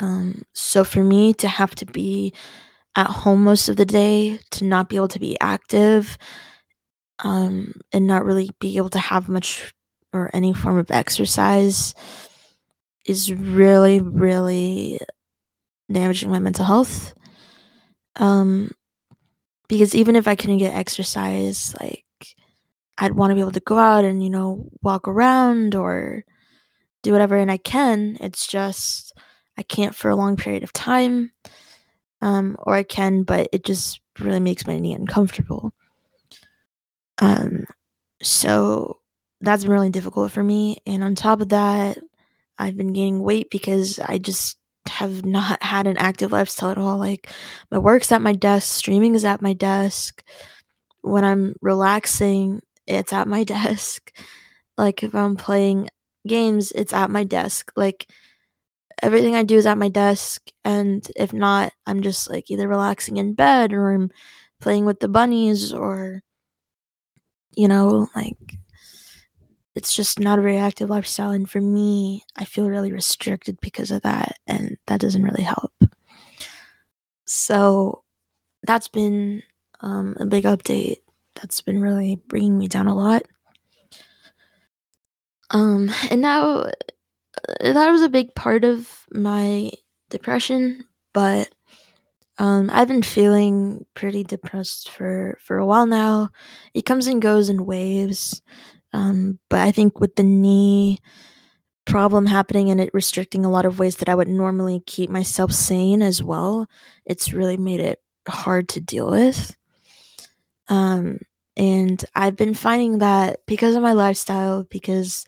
Um 0.00 0.42
so 0.54 0.84
for 0.84 1.02
me 1.02 1.34
to 1.34 1.48
have 1.48 1.74
to 1.76 1.86
be 1.86 2.32
at 2.96 3.06
home 3.08 3.44
most 3.44 3.68
of 3.68 3.76
the 3.76 3.86
day, 3.86 4.40
to 4.52 4.64
not 4.64 4.88
be 4.88 4.96
able 4.96 5.08
to 5.08 5.20
be 5.20 5.38
active, 5.40 6.18
um 7.20 7.74
and 7.92 8.06
not 8.06 8.24
really 8.24 8.50
be 8.60 8.76
able 8.76 8.90
to 8.90 8.98
have 8.98 9.28
much 9.28 9.72
or 10.12 10.30
any 10.34 10.52
form 10.54 10.78
of 10.78 10.90
exercise 10.90 11.94
is 13.06 13.32
really 13.32 14.00
really 14.00 14.98
damaging 15.90 16.30
my 16.30 16.38
mental 16.38 16.64
health. 16.64 17.14
Um, 18.16 18.72
because 19.68 19.94
even 19.94 20.16
if 20.16 20.26
I 20.28 20.34
couldn't 20.34 20.58
get 20.58 20.74
exercise, 20.74 21.74
like 21.80 22.04
I'd 22.98 23.12
want 23.14 23.30
to 23.30 23.34
be 23.34 23.40
able 23.40 23.52
to 23.52 23.60
go 23.60 23.78
out 23.78 24.04
and 24.04 24.22
you 24.22 24.30
know 24.30 24.68
walk 24.82 25.08
around 25.08 25.74
or 25.74 26.24
do 27.02 27.12
whatever, 27.12 27.36
and 27.36 27.50
I 27.50 27.58
can. 27.58 28.18
It's 28.20 28.46
just 28.46 29.12
I 29.58 29.62
can't 29.62 29.94
for 29.94 30.08
a 30.08 30.16
long 30.16 30.36
period 30.36 30.62
of 30.62 30.72
time, 30.72 31.32
um, 32.22 32.56
or 32.60 32.74
I 32.74 32.84
can, 32.84 33.24
but 33.24 33.48
it 33.52 33.64
just 33.64 34.00
really 34.20 34.40
makes 34.40 34.66
my 34.66 34.78
knee 34.78 34.94
uncomfortable. 34.94 35.72
Um, 37.18 37.66
so 38.22 39.00
that's 39.40 39.64
been 39.64 39.72
really 39.72 39.90
difficult 39.90 40.32
for 40.32 40.42
me, 40.42 40.78
and 40.86 41.02
on 41.02 41.14
top 41.16 41.40
of 41.40 41.48
that, 41.50 41.98
I've 42.58 42.76
been 42.76 42.92
gaining 42.92 43.22
weight 43.22 43.50
because 43.50 43.98
I 43.98 44.18
just 44.18 44.58
have 44.88 45.24
not 45.24 45.62
had 45.62 45.86
an 45.86 45.96
active 45.98 46.32
lifestyle 46.32 46.70
at 46.70 46.78
all. 46.78 46.96
Like 46.96 47.28
my 47.70 47.78
work's 47.78 48.12
at 48.12 48.22
my 48.22 48.32
desk, 48.32 48.74
streaming 48.74 49.14
is 49.14 49.24
at 49.24 49.42
my 49.42 49.52
desk. 49.52 50.22
When 51.02 51.24
I'm 51.24 51.54
relaxing, 51.60 52.62
it's 52.86 53.12
at 53.12 53.28
my 53.28 53.44
desk. 53.56 54.12
Like 54.76 55.02
if 55.02 55.14
I'm 55.14 55.36
playing 55.36 55.88
games, 56.26 56.72
it's 56.72 56.92
at 56.92 57.10
my 57.10 57.24
desk. 57.24 57.72
Like 57.76 58.08
everything 59.02 59.36
I 59.36 59.42
do 59.42 59.56
is 59.56 59.66
at 59.66 59.78
my 59.78 59.88
desk 59.88 60.42
and 60.64 61.08
if 61.16 61.32
not, 61.32 61.72
I'm 61.86 62.02
just 62.02 62.30
like 62.30 62.50
either 62.50 62.68
relaxing 62.68 63.16
in 63.16 63.34
bed 63.34 63.72
or 63.72 63.92
I'm 63.92 64.10
playing 64.60 64.84
with 64.84 65.00
the 65.00 65.08
bunnies 65.08 65.72
or 65.72 66.22
you 67.52 67.66
know, 67.66 68.08
like 68.14 68.36
it's 69.74 69.94
just 69.94 70.18
not 70.18 70.38
a 70.38 70.42
very 70.42 70.58
active 70.58 70.90
lifestyle. 70.90 71.30
And 71.30 71.48
for 71.48 71.60
me, 71.60 72.24
I 72.36 72.44
feel 72.44 72.68
really 72.68 72.92
restricted 72.92 73.58
because 73.60 73.90
of 73.90 74.02
that. 74.02 74.36
And 74.46 74.76
that 74.86 75.00
doesn't 75.00 75.22
really 75.22 75.44
help. 75.44 75.72
So 77.26 78.02
that's 78.64 78.88
been 78.88 79.42
um, 79.80 80.16
a 80.18 80.26
big 80.26 80.44
update. 80.44 80.96
That's 81.36 81.60
been 81.60 81.80
really 81.80 82.16
bringing 82.26 82.58
me 82.58 82.66
down 82.66 82.88
a 82.88 82.94
lot. 82.94 83.22
Um, 85.50 85.90
and 86.10 86.20
now 86.20 86.70
that 87.60 87.90
was 87.90 88.02
a 88.02 88.08
big 88.08 88.34
part 88.34 88.64
of 88.64 89.06
my 89.12 89.70
depression, 90.10 90.84
but 91.12 91.48
um, 92.38 92.70
I've 92.72 92.88
been 92.88 93.02
feeling 93.02 93.84
pretty 93.94 94.24
depressed 94.24 94.90
for 94.90 95.38
for 95.42 95.58
a 95.58 95.66
while 95.66 95.86
now. 95.86 96.30
It 96.74 96.86
comes 96.86 97.06
and 97.06 97.20
goes 97.20 97.48
in 97.48 97.66
waves. 97.66 98.42
Um, 98.92 99.38
but 99.50 99.60
I 99.60 99.72
think 99.72 100.00
with 100.00 100.16
the 100.16 100.22
knee 100.22 100.98
problem 101.84 102.26
happening 102.26 102.70
and 102.70 102.80
it 102.80 102.90
restricting 102.94 103.44
a 103.44 103.50
lot 103.50 103.64
of 103.64 103.78
ways 103.78 103.96
that 103.96 104.08
I 104.08 104.14
would 104.14 104.28
normally 104.28 104.82
keep 104.86 105.10
myself 105.10 105.52
sane 105.52 106.02
as 106.02 106.22
well, 106.22 106.66
it's 107.04 107.32
really 107.32 107.56
made 107.56 107.80
it 107.80 108.00
hard 108.28 108.68
to 108.70 108.80
deal 108.80 109.10
with. 109.10 109.56
Um, 110.68 111.18
and 111.56 112.04
I've 112.14 112.36
been 112.36 112.54
finding 112.54 112.98
that 112.98 113.40
because 113.46 113.74
of 113.74 113.82
my 113.82 113.92
lifestyle, 113.92 114.64
because 114.64 115.24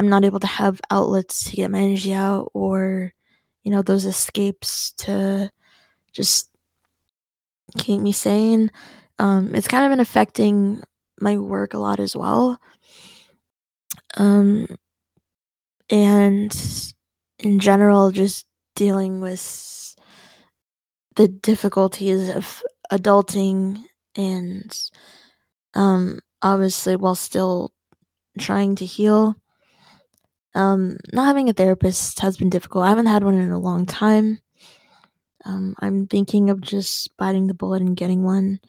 I'm 0.00 0.08
not 0.08 0.24
able 0.24 0.40
to 0.40 0.46
have 0.46 0.80
outlets 0.90 1.44
to 1.44 1.56
get 1.56 1.70
my 1.70 1.80
energy 1.80 2.14
out 2.14 2.50
or, 2.54 3.12
you 3.64 3.70
know, 3.70 3.82
those 3.82 4.06
escapes 4.06 4.92
to 4.92 5.50
just 6.14 6.48
keep 7.76 8.00
me 8.00 8.10
sane. 8.10 8.70
Um, 9.18 9.54
it's 9.54 9.68
kind 9.68 9.84
of 9.84 9.90
been 9.90 10.00
affecting 10.00 10.82
my 11.20 11.36
work 11.36 11.74
a 11.74 11.78
lot 11.78 12.00
as 12.00 12.16
well. 12.16 12.58
Um, 14.16 14.68
and 15.90 16.50
in 17.38 17.58
general, 17.58 18.10
just 18.10 18.46
dealing 18.76 19.20
with 19.20 19.94
the 21.16 21.28
difficulties 21.28 22.30
of 22.30 22.62
adulting 22.90 23.84
and 24.16 24.74
um, 25.74 26.20
obviously 26.40 26.96
while 26.96 27.14
still 27.14 27.74
trying 28.38 28.76
to 28.76 28.86
heal. 28.86 29.36
Um, 30.54 30.98
not 31.12 31.26
having 31.26 31.48
a 31.48 31.52
therapist 31.52 32.20
has 32.20 32.36
been 32.36 32.50
difficult. 32.50 32.84
I 32.84 32.88
haven't 32.90 33.06
had 33.06 33.24
one 33.24 33.34
in 33.34 33.50
a 33.50 33.58
long 33.58 33.86
time. 33.86 34.40
Um, 35.44 35.74
I'm 35.80 36.06
thinking 36.06 36.50
of 36.50 36.60
just 36.60 37.16
biting 37.16 37.46
the 37.46 37.54
bullet 37.54 37.82
and 37.82 37.96
getting 37.96 38.22
one 38.22 38.60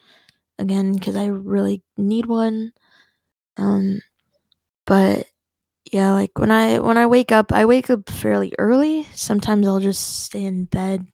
again 0.59 0.93
because 0.93 1.15
I 1.15 1.27
really 1.27 1.83
need 1.97 2.27
one. 2.27 2.73
Um, 3.57 4.01
but 4.85 5.27
yeah, 5.91 6.13
like 6.13 6.38
when 6.39 6.51
I 6.51 6.79
when 6.79 6.97
I 6.97 7.07
wake 7.07 7.31
up, 7.31 7.53
I 7.53 7.65
wake 7.65 7.89
up 7.89 8.09
fairly 8.09 8.53
early. 8.59 9.05
Sometimes 9.15 9.67
I'll 9.67 9.79
just 9.81 10.25
stay 10.25 10.45
in 10.45 10.65
bed 10.65 11.07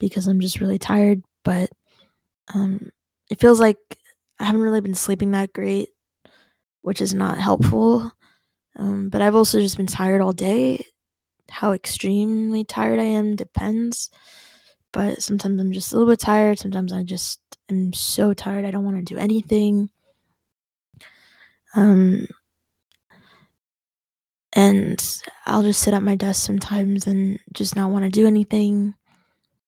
because 0.00 0.26
I'm 0.28 0.40
just 0.40 0.60
really 0.60 0.78
tired, 0.78 1.22
but 1.44 1.70
um 2.54 2.90
it 3.30 3.40
feels 3.40 3.60
like 3.60 3.78
I 4.40 4.44
haven't 4.44 4.62
really 4.62 4.80
been 4.82 4.94
sleeping 4.94 5.32
that 5.32 5.52
great, 5.52 5.90
which 6.82 7.00
is 7.00 7.14
not 7.14 7.38
helpful. 7.38 8.12
Um, 8.76 9.08
but 9.08 9.22
I've 9.22 9.34
also 9.34 9.60
just 9.60 9.76
been 9.76 9.86
tired 9.86 10.20
all 10.20 10.32
day. 10.32 10.86
How 11.50 11.72
extremely 11.72 12.64
tired 12.64 13.00
I 13.00 13.04
am 13.04 13.36
depends. 13.36 14.10
But 14.92 15.22
sometimes 15.22 15.60
I'm 15.60 15.72
just 15.72 15.92
a 15.92 15.96
little 15.96 16.10
bit 16.12 16.20
tired. 16.20 16.58
Sometimes 16.58 16.92
I 16.92 17.02
just 17.02 17.40
am 17.70 17.92
so 17.92 18.32
tired 18.34 18.64
I 18.64 18.70
don't 18.70 18.84
want 18.84 18.96
to 18.96 19.14
do 19.14 19.18
anything. 19.18 19.90
Um, 21.74 22.26
and 24.52 25.20
I'll 25.46 25.62
just 25.62 25.82
sit 25.82 25.94
at 25.94 26.02
my 26.02 26.16
desk 26.16 26.44
sometimes 26.44 27.06
and 27.06 27.38
just 27.52 27.76
not 27.76 27.90
want 27.90 28.04
to 28.04 28.10
do 28.10 28.26
anything. 28.26 28.94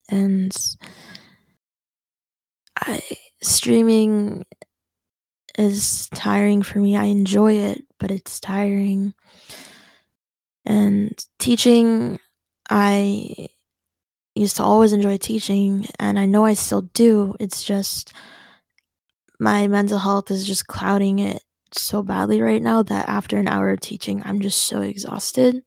And 0.09 0.57
I 2.77 3.01
streaming 3.43 4.45
is 5.59 6.09
tiring 6.15 6.63
for 6.63 6.79
me. 6.79 6.97
I 6.97 7.05
enjoy 7.05 7.53
it, 7.55 7.85
but 8.03 8.11
it's 8.11 8.41
tiring. 8.41 9.15
And 10.67 11.17
teaching, 11.39 12.19
I 12.69 13.49
used 14.35 14.57
to 14.57 14.65
always 14.65 14.93
enjoy 14.93 15.19
teaching, 15.19 15.87
and 16.01 16.19
I 16.19 16.27
know 16.27 16.45
I 16.45 16.55
still 16.55 16.83
do. 16.83 17.37
It's 17.39 17.63
just 17.63 18.13
my 19.39 19.69
mental 19.69 19.99
health 19.99 20.33
is 20.33 20.45
just 20.47 20.67
clouding 20.67 21.21
it 21.21 21.43
so 21.73 22.03
badly 22.03 22.43
right 22.43 22.61
now 22.61 22.83
that 22.83 23.09
after 23.09 23.39
an 23.39 23.49
hour 23.49 23.71
of 23.71 23.81
teaching, 23.81 24.21
I'm 24.25 24.41
just 24.41 24.65
so 24.65 24.83
exhausted. 24.83 25.63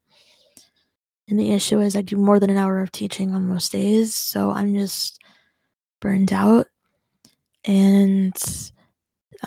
And 1.30 1.40
the 1.40 1.54
issue 1.54 1.80
is, 1.80 1.96
I 1.96 2.02
do 2.02 2.18
more 2.18 2.40
than 2.40 2.50
an 2.50 2.58
hour 2.58 2.82
of 2.82 2.92
teaching 2.92 3.34
on 3.34 3.48
most 3.48 3.72
days. 3.72 4.14
So 4.14 4.52
I'm 4.52 4.76
just 4.76 5.20
burned 6.02 6.34
out 6.34 6.68
and 7.66 8.36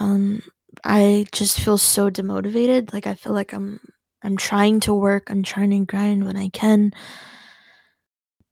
um 0.01 0.43
I 0.85 1.27
just 1.33 1.61
feel 1.61 1.79
so 1.79 2.11
demotivated. 2.11 2.93
Like 2.93 3.07
I 3.07 3.15
feel 3.15 3.33
like 3.33 3.53
I'm 3.53 3.81
I'm 4.23 4.37
trying 4.37 4.81
to 4.81 4.95
work, 4.95 5.31
I'm 5.31 5.43
trying 5.43 5.71
to 5.71 5.85
grind 5.85 6.25
when 6.27 6.37
I 6.37 6.49
can. 6.49 6.93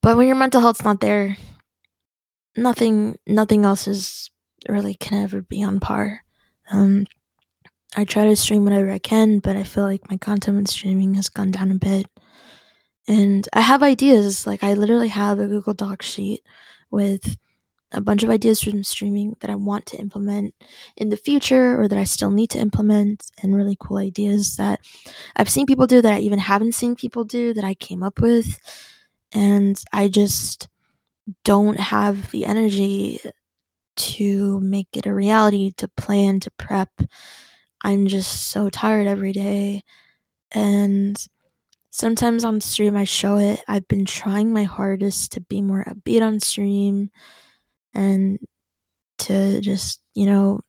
But 0.03 0.17
when 0.17 0.27
your 0.27 0.37
mental 0.37 0.61
health's 0.61 0.85
not 0.85 1.01
there, 1.01 1.37
nothing 2.57 3.17
nothing 3.27 3.65
else 3.65 3.89
is 3.89 4.31
really 4.69 4.95
can 4.95 5.23
ever 5.25 5.43
be 5.43 5.63
on 5.63 5.81
par. 5.81 6.23
Um 6.71 7.07
I 7.97 8.05
try 8.05 8.27
to 8.27 8.37
stream 8.37 8.65
whenever 8.65 8.91
I 8.91 8.99
can, 8.99 9.39
but 9.39 9.57
I 9.57 9.63
feel 9.65 9.85
like 9.85 10.11
my 10.11 10.17
content 10.19 10.59
with 10.59 10.69
streaming 10.69 11.15
has 11.15 11.29
gone 11.31 11.51
down 11.51 11.71
a 11.71 11.77
bit. 11.77 12.07
And 13.09 13.49
I 13.53 13.61
have 13.61 13.83
ideas, 13.83 14.47
like 14.47 14.65
I 14.65 14.75
literally 14.75 15.09
have 15.09 15.39
a 15.39 15.47
Google 15.47 15.75
Doc 15.75 16.03
sheet 16.03 16.43
with 16.91 17.37
a 17.93 18.01
bunch 18.01 18.23
of 18.23 18.31
ideas 18.31 18.61
from 18.61 18.83
streaming 18.83 19.37
that 19.41 19.51
I 19.51 19.55
want 19.55 19.87
to 19.87 19.99
implement 19.99 20.55
in 20.97 21.09
the 21.09 21.17
future 21.17 21.81
or 21.81 21.89
that 21.89 21.99
I 21.99 22.05
still 22.05 22.31
need 22.31 22.51
to 22.51 22.59
implement, 22.59 23.25
and 23.43 23.55
really 23.55 23.77
cool 23.79 23.99
ideas 23.99 24.57
that 24.57 24.81
I've 25.37 25.49
seen 25.49 25.67
people 25.67 25.87
do 25.87 26.03
that 26.03 26.13
I 26.13 26.19
even 26.19 26.39
haven't 26.39 26.75
seen 26.75 26.97
people 26.97 27.25
do 27.25 27.55
that 27.55 27.65
I 27.65 27.75
came 27.75 28.03
up 28.03 28.21
with. 28.21 28.59
And 29.33 29.81
I 29.93 30.09
just 30.09 30.69
don't 31.45 31.79
have 31.79 32.31
the 32.31 32.45
energy 32.45 33.21
to 33.97 34.61
make 34.61 34.89
it 34.93 35.07
a 35.07 35.15
reality, 35.15 35.73
to 35.79 35.89
plan, 35.89 36.41
to 36.41 36.51
prep. 36.53 36.91
I'm 37.83 38.07
just 38.07 38.51
so 38.51 38.69
tired 38.69 39.07
every 39.07 39.33
day. 39.33 39.83
And 40.53 41.17
sometimes 41.91 42.45
on 42.45 42.61
stream, 42.61 42.97
I 42.97 43.05
show 43.05 43.37
it. 43.37 43.63
I've 43.69 43.89
been 43.89 44.05
trying 44.05 44.53
my 44.53 44.65
hardest 44.65 45.33
to 45.33 45.41
be 45.41 45.63
more 45.63 45.85
upbeat 45.85 46.23
on 46.23 46.41
stream 46.41 47.11
and 47.97 48.39
to 49.19 49.61
just, 49.61 50.01
you 50.15 50.27
know, 50.27 50.61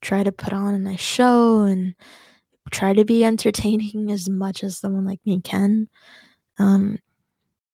try 0.00 0.22
to 0.22 0.32
put 0.32 0.52
on 0.52 0.74
a 0.74 0.78
nice 0.78 1.00
show 1.00 1.62
and 1.62 1.94
try 2.70 2.92
to 2.92 3.04
be 3.04 3.24
entertaining 3.24 4.12
as 4.12 4.28
much 4.28 4.62
as 4.62 4.78
someone 4.78 5.04
like 5.04 5.20
me 5.26 5.40
can. 5.40 5.88
Um, 6.58 6.98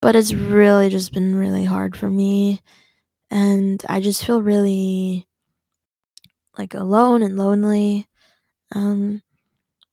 but 0.00 0.16
it's 0.16 0.32
really 0.32 0.88
just 0.88 1.12
been 1.12 1.34
really 1.34 1.64
hard 1.64 1.96
for 1.96 2.08
me. 2.08 2.60
And 3.30 3.82
I 3.88 4.00
just 4.00 4.24
feel 4.24 4.42
really 4.42 5.26
like 6.56 6.74
alone 6.74 7.22
and 7.22 7.36
lonely. 7.36 8.06
Um, 8.74 9.22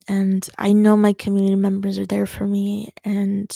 and 0.08 0.48
I 0.58 0.74
know 0.74 0.96
my 0.96 1.14
community 1.14 1.56
members 1.56 1.98
are 1.98 2.06
there 2.06 2.26
for 2.26 2.48
me. 2.48 2.94
And 3.04 3.52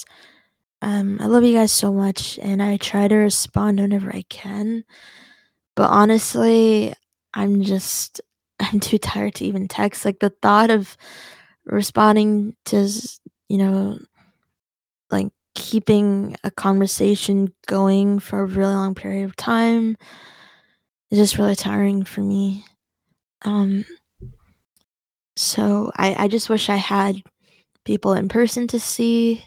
um, 0.82 1.18
I 1.22 1.28
love 1.28 1.44
you 1.44 1.54
guys 1.54 1.72
so 1.72 1.94
much. 1.94 2.40
And 2.42 2.62
I 2.62 2.78
try 2.78 3.08
to 3.08 3.16
respond 3.16 3.80
whenever 3.80 4.14
I 4.14 4.24
can. 4.30 4.84
But 5.76 5.90
honestly, 5.92 6.94
I'm 7.34 7.64
just 7.64 8.22
I'm 8.60 8.80
too 8.80 8.98
tired 8.98 9.36
to 9.36 9.46
even 9.46 9.68
text. 9.68 10.06
Like 10.06 10.20
the 10.20 10.34
thought 10.42 10.72
of 10.72 10.98
responding 11.66 12.56
to, 12.66 12.90
you 13.50 13.58
know, 13.58 14.00
like 15.12 15.28
keeping 15.56 16.36
a 16.44 16.52
conversation 16.52 17.54
going 17.68 18.20
for 18.20 18.40
a 18.42 18.46
really 18.46 18.74
long 18.74 18.96
period 18.96 19.26
of 19.26 19.36
time 19.36 19.96
is 21.12 21.18
just 21.20 21.38
really 21.38 21.56
tiring 21.56 22.04
for 22.04 22.22
me. 22.22 22.66
Um 23.44 23.86
so 25.36 25.92
I 25.96 26.26
I 26.26 26.28
just 26.28 26.50
wish 26.50 26.70
I 26.70 26.76
had 26.78 27.22
people 27.86 28.14
in 28.14 28.30
person 28.30 28.68
to 28.70 28.80
see 28.80 29.46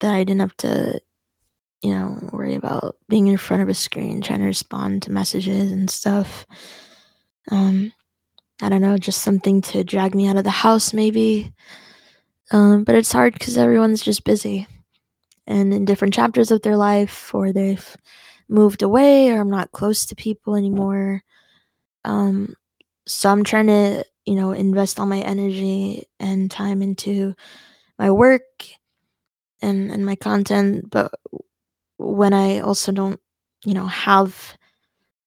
that 0.00 0.14
I 0.14 0.24
didn't 0.24 0.40
have 0.40 0.56
to 0.58 1.00
you 1.84 1.90
know, 1.90 2.18
worry 2.32 2.54
about 2.54 2.96
being 3.10 3.26
in 3.26 3.36
front 3.36 3.62
of 3.62 3.68
a 3.68 3.74
screen 3.74 4.22
trying 4.22 4.38
to 4.38 4.46
respond 4.46 5.02
to 5.02 5.12
messages 5.12 5.70
and 5.70 5.90
stuff. 5.90 6.46
Um, 7.50 7.92
I 8.62 8.70
don't 8.70 8.80
know, 8.80 8.96
just 8.96 9.20
something 9.20 9.60
to 9.60 9.84
drag 9.84 10.14
me 10.14 10.26
out 10.26 10.38
of 10.38 10.44
the 10.44 10.50
house, 10.50 10.94
maybe. 10.94 11.52
Um, 12.52 12.84
but 12.84 12.94
it's 12.94 13.12
hard 13.12 13.34
because 13.34 13.58
everyone's 13.58 14.00
just 14.00 14.24
busy 14.24 14.66
and 15.46 15.74
in 15.74 15.84
different 15.84 16.14
chapters 16.14 16.50
of 16.50 16.62
their 16.62 16.78
life, 16.78 17.34
or 17.34 17.52
they've 17.52 17.96
moved 18.48 18.82
away, 18.82 19.28
or 19.28 19.42
I'm 19.42 19.50
not 19.50 19.72
close 19.72 20.06
to 20.06 20.14
people 20.14 20.56
anymore. 20.56 21.22
Um, 22.06 22.54
so 23.06 23.28
I'm 23.28 23.44
trying 23.44 23.66
to, 23.66 24.04
you 24.24 24.36
know, 24.36 24.52
invest 24.52 24.98
all 24.98 25.04
my 25.06 25.20
energy 25.20 26.08
and 26.18 26.50
time 26.50 26.80
into 26.80 27.34
my 27.98 28.10
work 28.10 28.42
and 29.60 29.90
and 29.90 30.06
my 30.06 30.16
content, 30.16 30.90
but 30.90 31.12
when 31.98 32.32
I 32.32 32.60
also 32.60 32.92
don't, 32.92 33.20
you 33.64 33.74
know, 33.74 33.86
have 33.86 34.56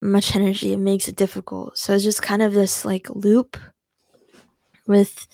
much 0.02 0.36
energy, 0.36 0.74
it 0.74 0.78
makes 0.80 1.08
it 1.08 1.16
difficult. 1.16 1.78
So 1.78 1.94
it's 1.94 2.04
just 2.04 2.22
kind 2.22 2.42
of 2.42 2.54
this 2.54 2.86
like 2.86 3.10
loop 3.10 3.58
with 4.88 5.28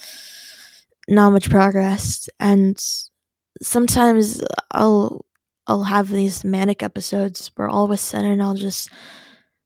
not 1.07 1.31
much 1.31 1.49
progress. 1.49 2.29
And 2.39 2.81
sometimes 3.61 4.41
I'll 4.71 5.25
I'll 5.67 5.83
have 5.83 6.09
these 6.09 6.43
manic 6.43 6.83
episodes 6.83 7.51
where 7.55 7.69
all 7.69 7.85
of 7.85 7.91
a 7.91 7.97
sudden 7.97 8.41
I'll 8.41 8.55
just 8.55 8.89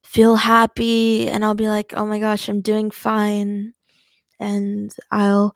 feel 0.04 0.36
happy 0.36 1.28
and 1.28 1.44
I'll 1.44 1.56
be 1.56 1.68
like, 1.70 1.94
oh 1.96 2.06
my 2.06 2.20
gosh, 2.20 2.50
I'm 2.50 2.62
doing 2.62 2.92
fine. 2.92 3.74
And 4.40 4.94
I'll 5.12 5.56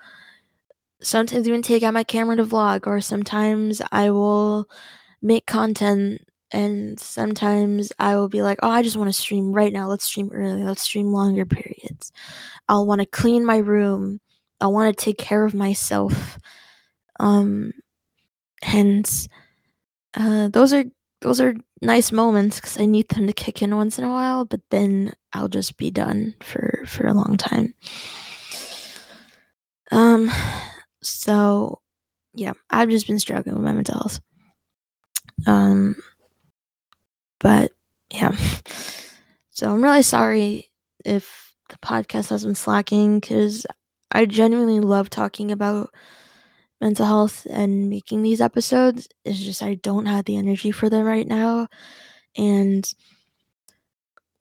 sometimes 1.01 1.47
even 1.47 1.61
take 1.61 1.83
out 1.83 1.93
my 1.93 2.03
camera 2.03 2.35
to 2.37 2.45
vlog, 2.45 2.87
or 2.87 3.01
sometimes 3.01 3.81
I 3.91 4.11
will 4.11 4.67
make 5.21 5.45
content 5.45 6.21
and 6.51 6.99
sometimes 6.99 7.91
I 7.97 8.15
will 8.15 8.27
be 8.27 8.41
like, 8.41 8.59
oh, 8.61 8.69
I 8.69 8.83
just 8.83 8.97
want 8.97 9.09
to 9.09 9.13
stream 9.19 9.53
right 9.53 9.71
now. 9.71 9.87
Let's 9.87 10.03
stream 10.03 10.29
early. 10.33 10.63
Let's 10.63 10.81
stream 10.81 11.13
longer 11.13 11.45
periods. 11.45 12.11
I'll 12.67 12.85
want 12.85 12.99
to 12.99 13.07
clean 13.07 13.45
my 13.45 13.57
room. 13.57 14.19
I 14.59 14.67
want 14.67 14.95
to 14.95 15.05
take 15.05 15.17
care 15.17 15.45
of 15.45 15.53
myself. 15.53 16.37
Um, 17.19 17.73
and 18.63 19.09
uh, 20.15 20.49
those 20.49 20.73
are 20.73 20.83
those 21.21 21.39
are 21.39 21.53
nice 21.81 22.11
moments 22.11 22.57
because 22.57 22.79
I 22.79 22.85
need 22.85 23.07
them 23.09 23.27
to 23.27 23.33
kick 23.33 23.61
in 23.61 23.75
once 23.75 23.97
in 23.97 24.03
a 24.03 24.09
while. 24.09 24.43
But 24.45 24.61
then 24.71 25.13
I'll 25.33 25.47
just 25.47 25.77
be 25.77 25.89
done 25.89 26.35
for 26.41 26.83
for 26.85 27.07
a 27.07 27.13
long 27.13 27.37
time. 27.37 27.73
Um, 29.91 30.31
so 31.01 31.79
yeah, 32.33 32.53
I've 32.69 32.89
just 32.89 33.07
been 33.07 33.19
struggling 33.19 33.55
with 33.55 33.65
my 33.65 33.73
mental 33.73 33.95
health. 33.95 34.19
Um, 35.47 35.95
but 37.39 37.71
yeah, 38.11 38.35
so 39.51 39.71
I'm 39.71 39.83
really 39.83 40.03
sorry 40.03 40.69
if 41.05 41.53
the 41.69 41.77
podcast 41.77 42.29
has 42.29 42.43
been 42.43 42.55
slacking 42.55 43.19
because 43.19 43.65
I 44.11 44.25
genuinely 44.25 44.79
love 44.79 45.09
talking 45.09 45.51
about 45.51 45.89
mental 46.81 47.05
health 47.05 47.47
and 47.49 47.89
making 47.89 48.23
these 48.23 48.41
episodes. 48.41 49.07
It's 49.23 49.39
just 49.39 49.63
I 49.63 49.75
don't 49.75 50.07
have 50.07 50.25
the 50.25 50.37
energy 50.37 50.71
for 50.71 50.89
them 50.89 51.05
right 51.05 51.27
now. 51.27 51.67
And 52.35 52.89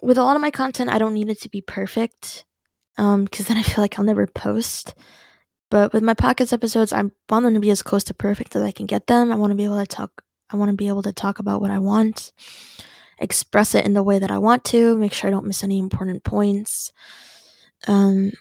with 0.01 0.19
a 0.19 0.25
lot 0.25 0.37
of 0.37 0.43
my 0.43 0.51
content, 0.51 0.91
I 0.91 0.99
don't 0.99 1.15
need 1.15 1.29
it 1.29 1.41
to 1.43 1.49
be 1.49 1.61
perfect 1.61 2.45
um 2.99 3.25
because 3.25 3.47
then 3.47 3.57
I 3.57 3.63
feel 3.63 3.83
like 3.83 3.99
I'll 3.99 4.05
never 4.05 4.27
post. 4.27 4.95
But 5.71 5.93
with 5.93 6.03
my 6.03 6.15
podcast 6.15 6.53
episodes, 6.53 6.93
I 6.93 7.03
want 7.29 7.45
them 7.45 7.55
to 7.55 7.61
be 7.61 7.71
as 7.71 7.83
close 7.83 8.03
to 8.05 8.15
perfect 8.15 8.57
as 8.57 8.63
I 8.63 8.73
can 8.73 8.87
get 8.87 9.07
them. 9.07 9.31
I 9.31 9.37
want 9.37 9.53
to 9.53 9.57
be 9.57 9.65
able 9.65 9.79
to 9.79 9.87
talk 9.87 10.23
I 10.53 10.57
want 10.57 10.71
to 10.71 10.77
be 10.77 10.89
able 10.89 11.03
to 11.03 11.13
talk 11.13 11.39
about 11.39 11.61
what 11.61 11.71
I 11.71 11.79
want, 11.79 12.33
express 13.19 13.75
it 13.75 13.87
in 13.87 13.95
the 13.95 14.03
way 14.03 14.19
that 14.19 14.31
I 14.31 14.39
want 14.39 14.65
to, 14.65 14.97
make 14.97 15.13
sure 15.13 15.29
I 15.29 15.31
don't 15.31 15.47
miss 15.47 15.63
any 15.63 15.79
important 15.79 16.25
points. 16.25 16.93
Um, 17.87 18.33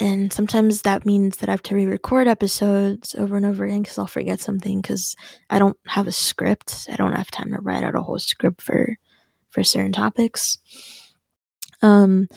and 0.00 0.32
sometimes 0.32 0.82
that 0.82 1.04
means 1.04 1.38
that 1.38 1.48
I 1.48 1.52
have 1.52 1.62
to 1.62 1.74
re-record 1.74 2.28
episodes 2.28 3.16
over 3.16 3.36
and 3.36 3.44
over 3.44 3.64
again 3.64 3.82
because 3.82 3.98
I'll 3.98 4.06
forget 4.06 4.40
something 4.40 4.80
because 4.80 5.16
I 5.50 5.58
don't 5.58 5.76
have 5.86 6.06
a 6.06 6.12
script. 6.12 6.88
I 6.90 6.96
don't 6.96 7.14
have 7.14 7.30
time 7.30 7.52
to 7.52 7.60
write 7.60 7.82
out 7.82 7.96
a 7.96 8.02
whole 8.02 8.18
script 8.18 8.62
for 8.62 8.96
for 9.50 9.64
certain 9.64 9.92
topics. 9.92 10.58
Um, 11.82 12.28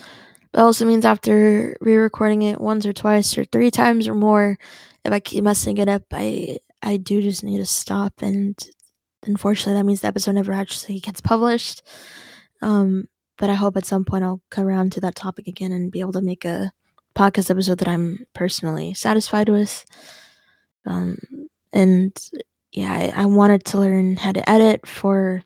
but 0.52 0.62
also 0.62 0.86
means 0.86 1.06
after 1.06 1.78
re-recording 1.82 2.42
it 2.42 2.60
once 2.60 2.86
or 2.86 2.94
twice 2.94 3.38
or 3.38 3.46
three 3.46 3.70
times 3.70 4.08
or 4.08 4.16
more, 4.16 4.58
if 5.06 5.12
I 5.12 5.20
keep 5.20 5.44
messing 5.44 5.78
it 5.78 5.88
up, 5.88 6.04
I 6.12 6.58
I 6.82 6.98
do 6.98 7.22
just 7.22 7.44
need 7.44 7.58
to 7.58 7.66
stop 7.66 8.22
and 8.22 8.58
unfortunately, 9.24 9.74
that 9.74 9.86
means 9.86 10.02
the 10.02 10.08
episode 10.08 10.34
never 10.34 10.54
actually 10.54 11.00
gets 11.00 11.22
published. 11.22 11.82
Um, 12.62 13.08
but 13.38 13.50
I 13.50 13.56
hope 13.56 13.76
at 13.78 13.86
some 13.86 14.06
point 14.06 14.24
I'll 14.24 14.42
come 14.50 14.68
around 14.68 14.92
to 14.94 15.02
that 15.02 15.16
topic 15.16 15.48
again 15.48 15.72
and 15.72 15.92
be 15.92 16.00
able 16.00 16.14
to 16.14 16.22
make 16.22 16.46
a 16.46 16.72
podcast 17.16 17.50
episode 17.50 17.80
that 17.80 17.88
I'm 17.88 18.26
personally 18.34 18.94
satisfied 18.94 19.50
with. 19.50 19.86
Um, 20.86 21.18
and 21.74 22.16
yeah, 22.72 22.92
I, 22.92 23.24
I 23.24 23.26
wanted 23.26 23.66
to 23.66 23.80
learn 23.80 24.16
how 24.16 24.32
to 24.32 24.50
edit 24.50 24.88
for 24.88 25.44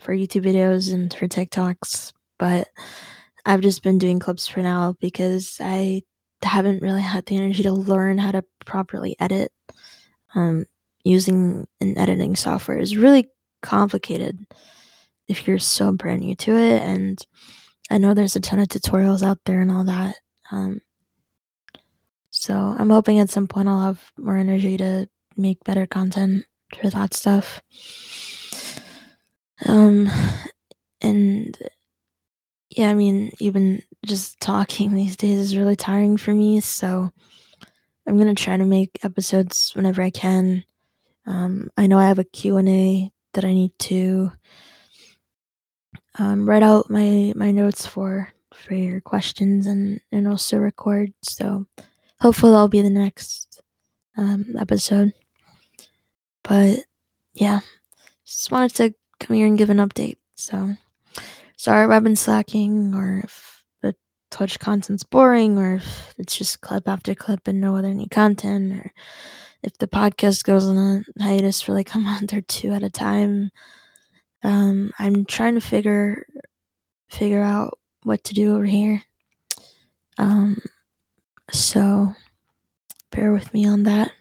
for 0.00 0.16
YouTube 0.16 0.44
videos 0.44 0.92
and 0.92 1.14
for 1.14 1.28
TikToks, 1.28 2.12
but 2.38 2.68
I've 3.46 3.60
just 3.60 3.82
been 3.82 3.98
doing 3.98 4.18
clips 4.18 4.48
for 4.48 4.60
now 4.60 4.96
because 5.00 5.58
I 5.60 6.02
haven't 6.42 6.82
really 6.82 7.02
had 7.02 7.26
the 7.26 7.36
energy 7.36 7.62
to 7.62 7.72
learn 7.72 8.18
how 8.18 8.32
to 8.32 8.44
properly 8.64 9.16
edit. 9.20 9.52
Um, 10.34 10.66
using 11.04 11.66
an 11.80 11.98
editing 11.98 12.36
software 12.36 12.78
is 12.78 12.96
really 12.96 13.28
complicated 13.62 14.46
if 15.28 15.46
you're 15.46 15.58
so 15.58 15.92
brand 15.92 16.20
new 16.20 16.34
to 16.36 16.56
it. 16.56 16.82
And 16.82 17.24
I 17.90 17.98
know 17.98 18.14
there's 18.14 18.36
a 18.36 18.40
ton 18.40 18.58
of 18.58 18.68
tutorials 18.68 19.22
out 19.22 19.38
there 19.44 19.60
and 19.60 19.70
all 19.70 19.84
that. 19.84 20.16
Um, 20.50 20.80
so 22.30 22.54
I'm 22.78 22.90
hoping 22.90 23.18
at 23.18 23.30
some 23.30 23.46
point 23.46 23.68
I'll 23.68 23.82
have 23.82 24.02
more 24.18 24.36
energy 24.36 24.76
to 24.78 25.08
make 25.36 25.62
better 25.64 25.86
content 25.86 26.44
for 26.80 26.90
that 26.90 27.14
stuff. 27.14 27.60
Um, 29.66 30.10
and 31.00 31.56
yeah, 32.70 32.90
I 32.90 32.94
mean, 32.94 33.32
even 33.38 33.82
just 34.06 34.40
talking 34.40 34.94
these 34.94 35.16
days 35.16 35.38
is 35.38 35.56
really 35.56 35.76
tiring 35.76 36.16
for 36.16 36.32
me. 36.32 36.60
So 36.60 37.10
I'm 38.06 38.18
gonna 38.18 38.34
try 38.34 38.56
to 38.56 38.64
make 38.64 38.98
episodes 39.02 39.72
whenever 39.74 40.02
I 40.02 40.10
can. 40.10 40.64
Um, 41.26 41.70
I 41.76 41.86
know 41.86 41.98
I 41.98 42.08
have 42.08 42.18
a 42.18 42.24
Q&A 42.24 43.10
that 43.34 43.44
I 43.44 43.52
need 43.52 43.72
to 43.80 44.32
um, 46.18 46.48
write 46.48 46.62
out 46.62 46.90
my 46.90 47.32
my 47.34 47.50
notes 47.50 47.86
for 47.86 48.32
for 48.54 48.74
your 48.74 49.00
questions 49.00 49.66
and 49.66 50.00
and 50.10 50.28
also 50.28 50.58
record. 50.58 51.12
So 51.22 51.66
hopefully 52.20 52.52
that'll 52.52 52.68
be 52.68 52.82
the 52.82 52.90
next 52.90 53.62
um, 54.16 54.54
episode. 54.58 55.12
But 56.44 56.80
yeah, 57.34 57.60
just 58.26 58.50
wanted 58.50 58.74
to 58.76 58.94
come 59.20 59.36
here 59.36 59.46
and 59.46 59.58
give 59.58 59.70
an 59.70 59.78
update. 59.78 60.18
So 60.34 60.76
sorry 61.56 61.86
if 61.86 61.90
I've 61.90 62.04
been 62.04 62.16
slacking 62.16 62.94
or 62.94 63.22
if 63.24 63.62
the 63.80 63.94
Twitch 64.30 64.58
content's 64.58 65.04
boring 65.04 65.58
or 65.58 65.76
if 65.76 66.14
it's 66.18 66.36
just 66.36 66.60
clip 66.60 66.88
after 66.88 67.14
clip 67.14 67.48
and 67.48 67.60
no 67.60 67.76
other 67.76 67.94
new 67.94 68.08
content 68.08 68.72
or 68.72 68.92
if 69.62 69.78
the 69.78 69.86
podcast 69.86 70.44
goes 70.44 70.66
on 70.66 70.76
a 71.18 71.22
hiatus 71.22 71.60
for 71.60 71.72
like 71.72 71.94
a 71.94 71.98
month 71.98 72.32
or 72.32 72.40
two 72.40 72.72
at 72.72 72.82
a 72.82 72.90
time. 72.90 73.50
Um, 74.42 74.92
I'm 74.98 75.24
trying 75.24 75.54
to 75.54 75.60
figure 75.60 76.26
figure 77.08 77.42
out 77.42 77.78
what 78.02 78.24
to 78.24 78.34
do 78.34 78.54
over 78.54 78.64
here. 78.64 79.02
Um, 80.18 80.60
so 81.50 82.14
bear 83.10 83.32
with 83.32 83.52
me 83.54 83.66
on 83.66 83.84
that. 83.84 84.12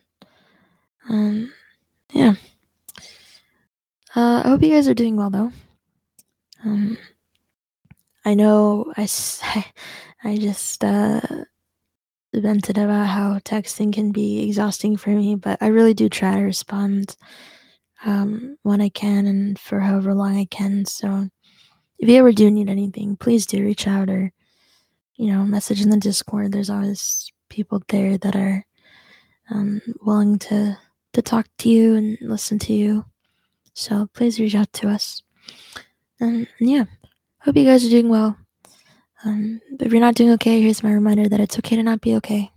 Um, 1.10 1.52
yeah. 2.12 2.34
Uh, 4.16 4.42
I 4.44 4.50
hope 4.50 4.62
you 4.62 4.70
guys 4.70 4.88
are 4.88 4.94
doing 4.94 5.16
well 5.16 5.30
though. 5.30 5.52
Um, 6.64 6.98
I 8.26 8.34
know 8.36 8.94
I, 8.98 9.08
I 10.24 10.38
just 10.38 10.84
uh, 10.84 11.22
vented 12.34 12.78
about 12.78 13.08
how 13.08 13.40
texting 13.40 13.94
can 13.94 14.12
be 14.12 14.44
exhausting 14.44 14.98
for 14.98 15.10
me, 15.10 15.36
but 15.36 15.62
I 15.62 15.68
really 15.68 15.94
do 15.94 16.10
try 16.10 16.36
to 16.36 16.42
respond 16.42 17.16
um, 18.06 18.58
when 18.64 18.82
I 18.82 18.90
can 18.90 19.26
and 19.28 19.60
for 19.60 19.80
however 19.80 20.14
long 20.14 20.38
I 20.38 20.46
can. 20.46 20.86
So 20.86 21.28
if 22.00 22.10
you 22.10 22.18
ever 22.18 22.32
do 22.32 22.50
need 22.50 22.70
anything, 22.70 23.18
please 23.18 23.46
do 23.46 23.64
reach 23.64 23.88
out 23.88 24.10
or, 24.10 24.32
you 25.16 25.32
know, 25.32 25.44
message 25.44 25.82
in 25.82 25.90
the 25.90 25.98
Discord. 25.98 26.52
There's 26.52 26.70
always 26.70 27.32
people 27.50 27.84
there 27.90 28.18
that 28.18 28.36
are 28.36 28.66
um, 29.52 29.82
willing 30.02 30.40
to 30.40 30.78
to 31.14 31.22
talk 31.22 31.46
to 31.58 31.70
you 31.70 31.96
and 31.96 32.18
listen 32.22 32.58
to 32.58 32.74
you. 32.74 33.06
So 33.74 34.08
please 34.14 34.40
reach 34.40 34.56
out 34.56 34.72
to 34.74 34.90
us. 34.90 35.22
And, 36.20 36.48
and 36.60 36.70
yeah, 36.70 36.86
hope 37.40 37.58
you 37.58 37.66
guys 37.66 37.86
are 37.86 37.90
doing 37.90 38.08
well. 38.10 38.38
Um, 39.24 39.62
if 39.80 39.92
you're 39.92 40.02
not 40.02 40.16
doing 40.16 40.32
okay, 40.32 40.62
here's 40.62 40.84
my 40.84 40.92
reminder 40.94 41.30
that 41.30 41.40
it's 41.40 41.58
okay 41.60 41.76
to 41.76 41.84
not 41.84 42.02
be 42.02 42.16
okay. 42.16 42.52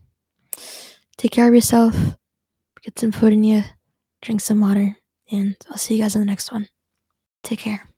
Take 1.16 1.32
care 1.32 1.48
of 1.48 1.54
yourself. 1.54 1.94
Get 2.82 2.98
some 2.98 3.12
food 3.12 3.32
in 3.32 3.44
you. 3.44 3.64
Drink 4.22 4.40
some 4.40 4.60
water. 4.60 4.96
And 5.30 5.56
I'll 5.70 5.78
see 5.78 5.96
you 5.96 6.02
guys 6.02 6.14
in 6.14 6.20
the 6.20 6.26
next 6.26 6.52
one. 6.52 6.68
Take 7.42 7.60
care. 7.60 7.93